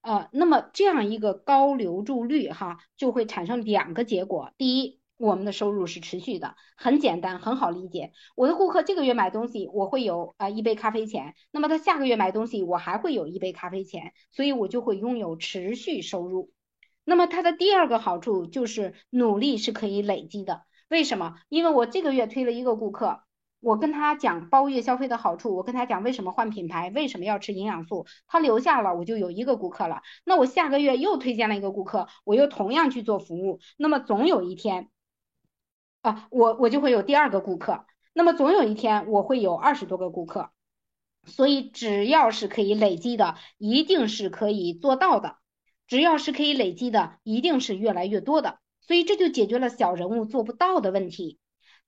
[0.02, 5.00] 呃，那么这样一个高留住率哈，就会产生两个结果，第一。
[5.18, 8.12] 我们的收入是持续的，很简单，很好理解。
[8.34, 16.52] 我的顾客这个月买东西，我会有啊一杯咖啡钱，那么他下个月买东西，我还会有一杯咖啡钱，所以我就会拥有持续收入。
[17.04, 20.62] 那么它的第二个好处就是努力是可以累积的。
[20.88, 21.36] 为什么？
[21.48, 23.20] 因为我这个月推了一个顾客，
[23.60, 30.02] 我跟他讲包月消费的好处，我跟他讲为什么换品牌，为什么要吃营养素，他留下了，我就有一个顾客了。
[30.24, 34.90] 那我下个月又推荐了一个顾客，我又同样去做服务，那么总有一天。
[36.06, 40.50] 啊，我我就会有第二个顾客，那么总有一天我会有二十多个顾客，
[41.24, 45.30] 所以只要是可以累积的，一定是可以做到的；
[45.88, 48.60] 只要是可以累积的，一定是越来越多的。
[48.82, 51.40] 所以这就解决了小人物做不到的问题。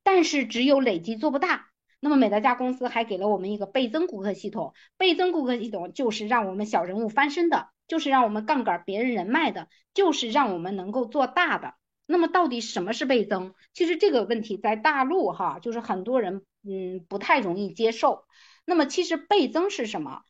[0.03, 1.67] 但是只有累积做不大。
[2.01, 11.75] 那么美乐家公司还给了我们一个倍增顾客系统，倍增顾客系统就是让我们小人物翻身的，就是让我们杠杆别人人脉的，就是让我们能够做大的。
[12.11, 13.53] 那么到底什么是倍增？
[13.75, 18.25] 其实这个问题在大陆哈，就是很多人嗯不太容易接受。
[18.65, 20.23] 那么其实倍增是什么？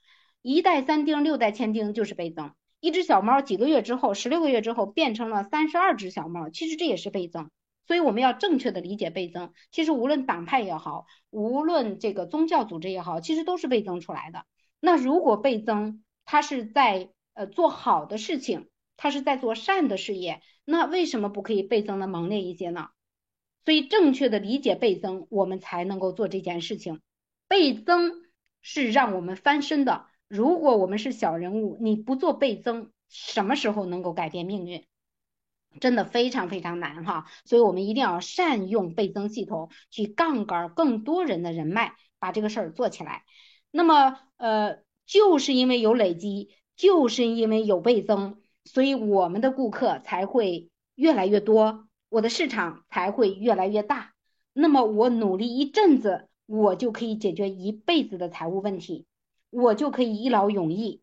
[0.43, 2.53] 一代三丁，六代千丁就是倍增。
[2.81, 7.49] 一只小猫几个月之后，十六个月之后变成了三十二只小猫，其实这也是倍增。
[7.87, 9.53] 所以我们要正确的理解倍增。
[9.71, 14.45] 其实无论党派也好，无论这个宗教组织也好，其实都是倍增出来的。
[14.81, 18.69] 那如果倍增，它是在呃做好的事情。
[19.01, 22.91] 它是在做善的事业，那为什么不可以倍增的猛烈一些呢？
[23.65, 27.01] 所以正确的理解倍增，我们才能够做这件事情。
[27.49, 28.13] 倍增
[28.61, 30.05] 是让我们翻身的。
[30.29, 34.85] 如果我们是小人物，你不做倍增，什么时候能够改变命运？
[35.81, 37.25] 真的非常非常难哈。
[37.47, 43.25] 所以我们一定要善用倍增系统，去杠杆更多人的人脉，把这个事儿做起来。
[43.71, 48.43] 那么，呃，就是因为有累积，就是因为有倍增。
[48.69, 54.13] 所以我们的顾客才会越来越多，我的市场才会越来越大。
[54.53, 59.07] 那么我努力一阵子，我就可以解决一辈子的财务问题，
[59.49, 61.01] 我就可以一劳永逸，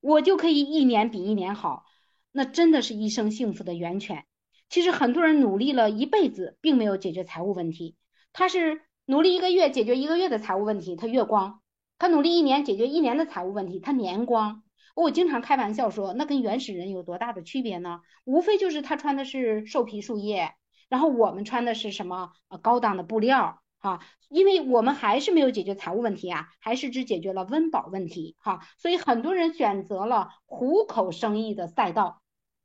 [0.00, 1.84] 我就可以一年比一年好。
[2.32, 4.24] 那真的是一生幸福的源泉。
[4.70, 7.94] 其实很多人努力了一辈子，并没有解决财务问题。
[8.32, 11.60] 他是努力一个月解决一个月的财务问题，他月光；
[11.98, 14.62] 他努力一年解决一年的财务问题，他年光。
[14.96, 18.00] 我经常开玩笑说，那跟原始人有多大的区别呢？
[18.24, 20.54] 无非就是他穿的是兽皮树叶，
[20.88, 32.22] 然后我们穿的是什么呃高档的布料哈，因为我们还是没有解决财务问题啊，还是只解决了温饱问题哈，所以很多人选择了糊口生意的赛道，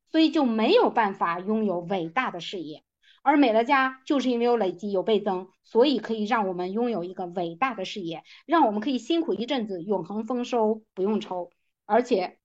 [0.09, 2.81] 所以就没有办法拥有伟大的事业。
[3.23, 11.51] 而美乐家就是因为有累积有倍增，所以可以让我们拥有一个伟大的事业，让我们可以辛苦一阵子，永恒丰收不用愁。
[11.91, 12.39] 而且，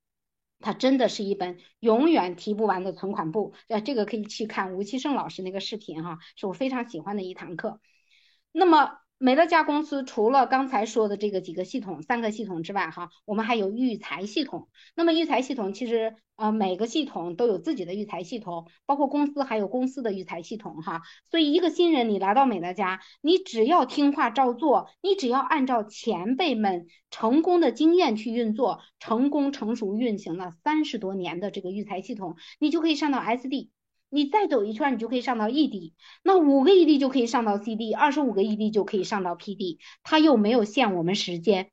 [0.60, 3.54] 它真的是一本永远提不完的存款簿。
[3.68, 7.80] 呃，这个可以去看吴奇胜老师那个视频哈，是我非常喜欢的一堂课。
[8.52, 8.98] 那么。
[9.18, 14.68] 美乐家公司除了刚才说的这个几个系统、三个系统之外，哈，我们还有育才系统。
[14.94, 21.00] 那么育才系统其实呃每个系统都有自己的育才系统，包括公司还有公司的育才系统，哈。
[21.30, 33.70] 所以一个新人你来到美乐家，你只要听话照做，你只要按照前辈们成功的经验去运作，成功成熟运行了三十多年的这个育才系统，你就可以上到 SD。
[34.08, 35.92] 你再走一圈，你就可以上到 ED，
[36.22, 41.70] 那五个 ED 就可以上到 CD，二十五个 ED 就可以上到 PD，它又没有限我们时间，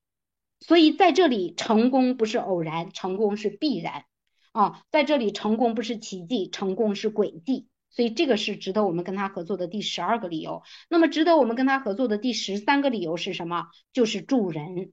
[0.60, 4.06] 所以在这里成功不是偶然，成功是必然。
[4.52, 10.62] 啊，在这里成功不是奇迹，成功是轨迹，所以这个是值得我们跟他合作的第十二个理由。
[10.90, 13.70] 那么值得我们跟他合作的第十三个理由是什么？
[13.94, 14.92] 就是助人。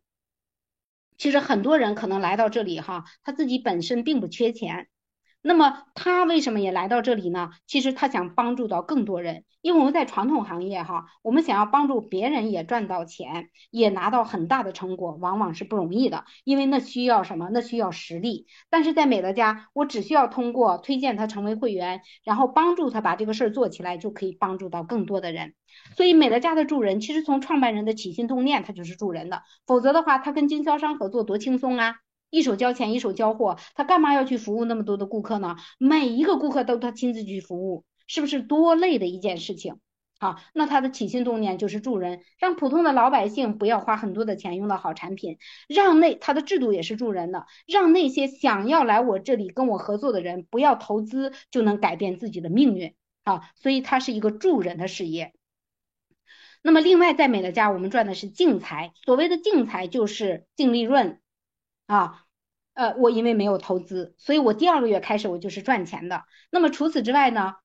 [1.18, 4.88] 其实很多人可能来到这里哈，他自己本身并不缺钱。
[5.42, 7.50] 那么他为什么也来到这里呢？
[7.66, 17.48] 其实他想帮助到更多人，因为我们在传统行业哈，我们想要帮助别人也赚到钱，也拿到很大的成果，往往是不容易的，因为那需要什么？
[17.52, 18.46] 那需要实力。
[18.68, 25.54] 但是在美乐家，我只需要通过推荐他成为会员，然后帮助他把这个事儿做起来，就可以帮助到更多的人。
[25.96, 29.42] 所以美乐家的助人，其实从创办人的起心动念，他就是助人的。
[29.66, 31.94] 否则的话，他跟经销商合作多轻松啊！
[32.30, 35.56] 一手交钱，一手交货，他干嘛要去服务那么多的顾客呢？
[35.78, 39.80] 每一个顾客都他亲自去服务，是不是多累的一件事情？
[40.18, 52.94] 好，那他的起心动念就是助人，让普通的老百姓不要花很多的钱用到好产品，让那他的制度也是助人的，让那些想要来我这里跟我合作的人不要投资就能改变自己的命运
[53.24, 55.32] 啊，所以它是一个助人的事业。
[56.62, 61.18] 那么另外在美乐家，我们赚的是净财，所谓的净财就是净利润。
[61.90, 62.24] 啊，
[62.74, 66.22] 呃，我因为没有投资，所以我第二个月开始我就是赚钱的。
[66.52, 67.56] 那么除此之外呢，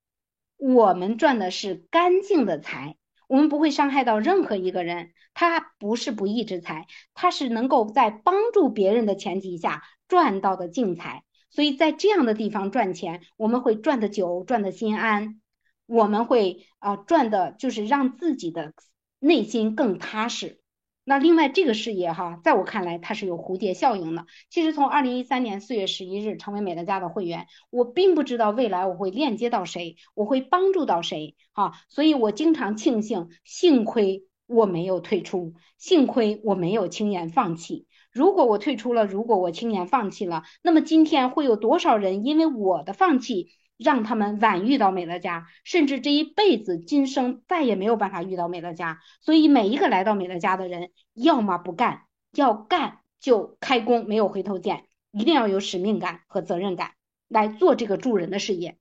[0.58, 2.98] 我们赚的是干净的财，
[3.28, 5.12] 我们不会伤害到任何一个人。
[5.36, 11.24] 它不是不义之财，它是能够在帮助别人的前提下赚到的净财。
[11.52, 15.40] 所以在这样的地方赚钱，我们会赚的久，赚的心安，
[15.86, 18.74] 我们会啊赚的就是让自己的
[19.20, 20.62] 内心更踏实。
[21.08, 24.26] 那另外这个事业哈，在我看来它是有蝴蝶效应的。
[24.50, 37.86] 其实从二零一三年四月十一日成为美乐家的会员，我并不知道未来我会链接到谁，我会帮助到谁哈，所以我经常庆幸，幸亏我没有退出，幸亏我没有轻言放弃。
[38.12, 43.50] 如果我退出了，如果我轻言放弃了，那么今天会有多少人因为我的放弃？
[43.78, 49.00] 让他们晚遇到美乐家，甚至这一辈子今生再也没有办法遇到美乐家。
[49.22, 56.94] 所以每一个来到美乐家的人，要么不干，要干就开工，没有回头箭，一定要有使命感和责任感
[57.28, 58.78] 来做这个助人的事业。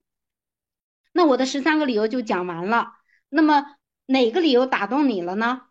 [1.12, 2.92] 那我的十三个理由就讲完了。
[3.28, 3.76] 那么
[4.06, 5.62] 哪个理由打动你了呢？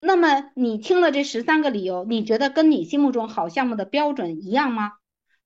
[0.00, 4.94] 那么你听了这十三个理由，你觉得跟你心目中好项目的标准一样吗？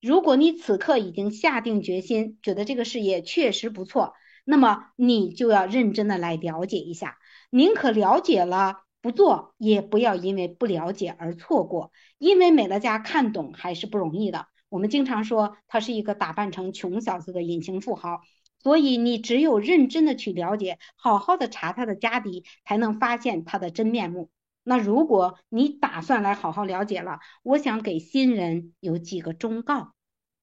[0.01, 4.14] 如果你此刻已经下定决心，觉得这个事业确实不错，
[4.44, 7.18] 那么你就要认真的来了解一下。
[7.51, 11.93] 宁可了解了不做，也不要因为不了解而错过。
[12.18, 14.47] 因为美乐家看懂还是不容易的。
[14.68, 18.20] 我们经常说他是一个打扮成穷小子的隐形富豪，
[18.62, 24.28] 所以你只有认真的去了解，好好的查他的家底，才能发现他的真面目。
[24.68, 29.94] 那如果你打算来好好了解了，我想给新人有几个忠告：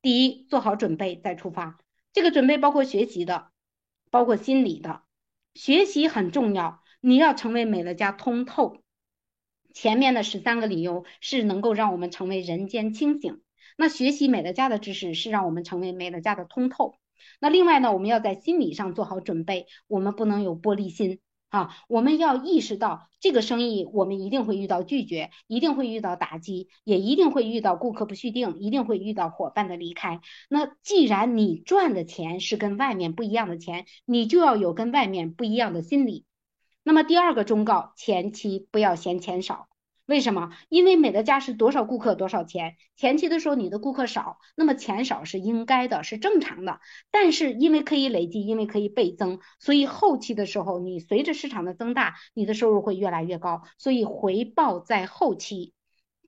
[0.02, 1.78] 第一，做好准备再出发。
[2.14, 3.50] 这个准备包括学习的，
[4.10, 5.02] 包括心理的。
[5.56, 8.78] 学习很重要，你要成为美乐家通透。
[9.74, 13.42] 前面的十三个理由是能够让我们成为人间清醒。
[13.76, 16.96] 那学习美乐家的知识是让我们成为美乐家的通透。
[17.42, 21.20] 那另外呢，我们要在心理上做好准备，我们不能有玻璃心。
[21.54, 30.20] 啊，我们要意识到这个生意，我们一定会遇到拒绝，一定会遇到打击，也一定会遇到顾客不续订，一定会遇到伙伴的离开。
[30.50, 36.26] 那既然你赚的钱是跟外面不一样的钱，你就要有跟外面不一样的心理。
[36.82, 39.68] 那么第二个忠告，前期不要嫌钱少。
[40.06, 40.52] 为什么？
[40.68, 42.76] 因为美乐家是多少顾客多少钱。
[42.98, 46.82] 前期的时候你的顾客少，那么钱少是应该的，是正常的。
[47.10, 53.62] 但是因为可以累积，因为可以倍增，所以后期的时候你随着市场的增大，你的收入会越来越高。
[53.78, 55.74] 所以回报在后期，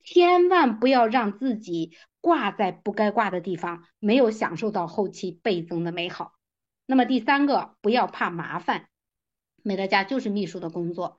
[0.05, 1.91] 千万不要让自己
[2.21, 6.31] 挂在不该挂的地方，没有享受到后期倍增的美好。
[6.85, 8.87] 那么第三个，不要怕麻烦，
[9.63, 11.17] 美乐家就是秘书的工作。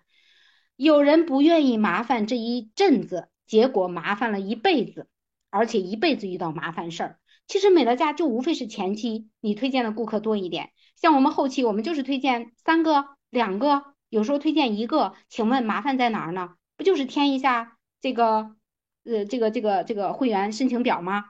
[0.77, 5.09] 有人不愿意麻烦这一阵子，结果麻烦了一辈子，
[5.51, 7.19] 而且一辈子遇到麻烦事儿。
[7.47, 15.15] 其实美乐家就无非是前期你推荐的顾客多一点，像我们后期我们就是推荐三个、两个，有时候推荐一个。
[15.29, 16.55] 请问麻烦在哪儿呢？
[16.77, 18.55] 不就是填一下这个
[19.05, 21.27] 呃这个这个这个会员申请表吗？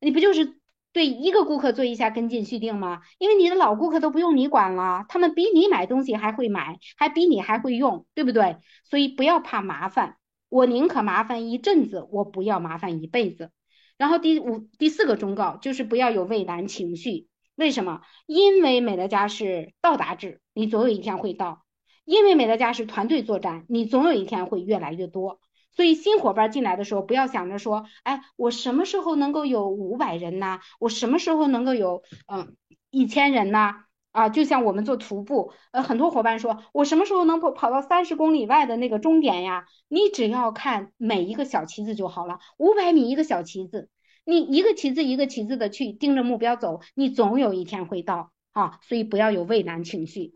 [0.00, 0.59] 你不就是？
[0.92, 3.02] 对一个顾客做一下跟进续订吗？
[3.18, 8.56] 因为你的老顾客都不用你管了，他们比你买东西还会买，还比你还会用，对不对？
[8.84, 10.16] 所以不要怕麻烦，
[10.48, 13.50] 我宁可麻烦一阵子，我不要麻烦一辈子。
[13.96, 17.28] 然后第五、第四个忠告就是不要有畏难情绪。
[17.54, 18.00] 为什么？
[18.26, 21.62] 因为美乐家是到达制，你总有一天会到；
[22.04, 25.38] 因为美乐家是团队作战，你总有一天会越来越多。
[25.76, 30.60] 所以新伙伴进来的时候，不要想着说，哎，我什么时候能够有五百人呢？
[30.78, 32.56] 我什么时候能够有嗯
[32.90, 33.74] 一千人呢？
[34.12, 39.66] 啊，就像我们做徒步，呃，很多伙伴说，我什么时候能跑跑到三十公里外的那个终点呀？
[39.86, 43.88] 你只要看每一个小旗子就好了，五百米一个小旗子，
[44.24, 48.80] 你一个旗子一个旗子的去盯着目标走，你总有一天会到啊。
[48.82, 50.34] 所以不要有畏难情绪。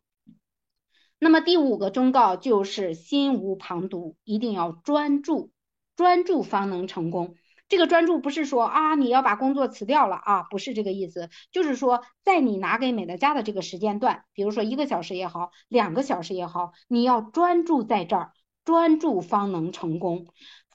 [1.18, 5.50] 那么第五个忠告就是心无旁骛，一定要专注，
[5.96, 7.36] 专注方能成功。
[7.66, 18.32] 这个专注不是说啊，你要把工作辞掉了啊，不是这个意思，就是说在你拿给美乐家的这个时间段，比如说一个小时也好，两个小时也好，你要专注在这儿，
[18.64, 20.26] 专注方能成功。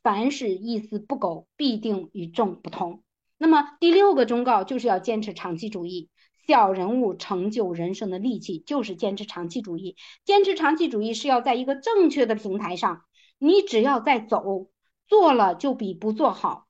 [0.02, 3.04] 凡是一丝不苟，必定与众不同。
[3.38, 6.10] 那么第六个忠告就是要坚持长期主义。
[6.50, 9.96] 小人物成就人生的利器就是坚持长期主义。
[10.26, 13.04] 坚持长期主义是要在一个正确的平台上，
[13.38, 14.72] 你只要在走，
[15.08, 16.66] 做了就比不做好。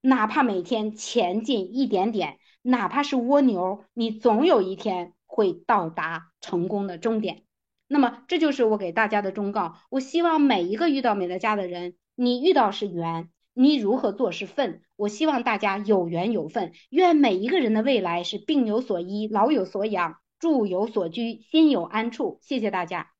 [0.00, 7.42] 哪怕每天前进一点点，哪怕是蜗牛，你总有一天会到达成功的终点。
[7.86, 9.76] 那么，这就是我给大家的忠告。
[9.90, 14.82] 我希望每一个遇到美乐家的人，你遇到是缘，你如何做是份。
[14.96, 22.38] 我希望大家有缘有份，愿每一个人的未来是病有所医，老有所养，住有所居，心有安处。
[22.42, 23.11] 谢谢大家。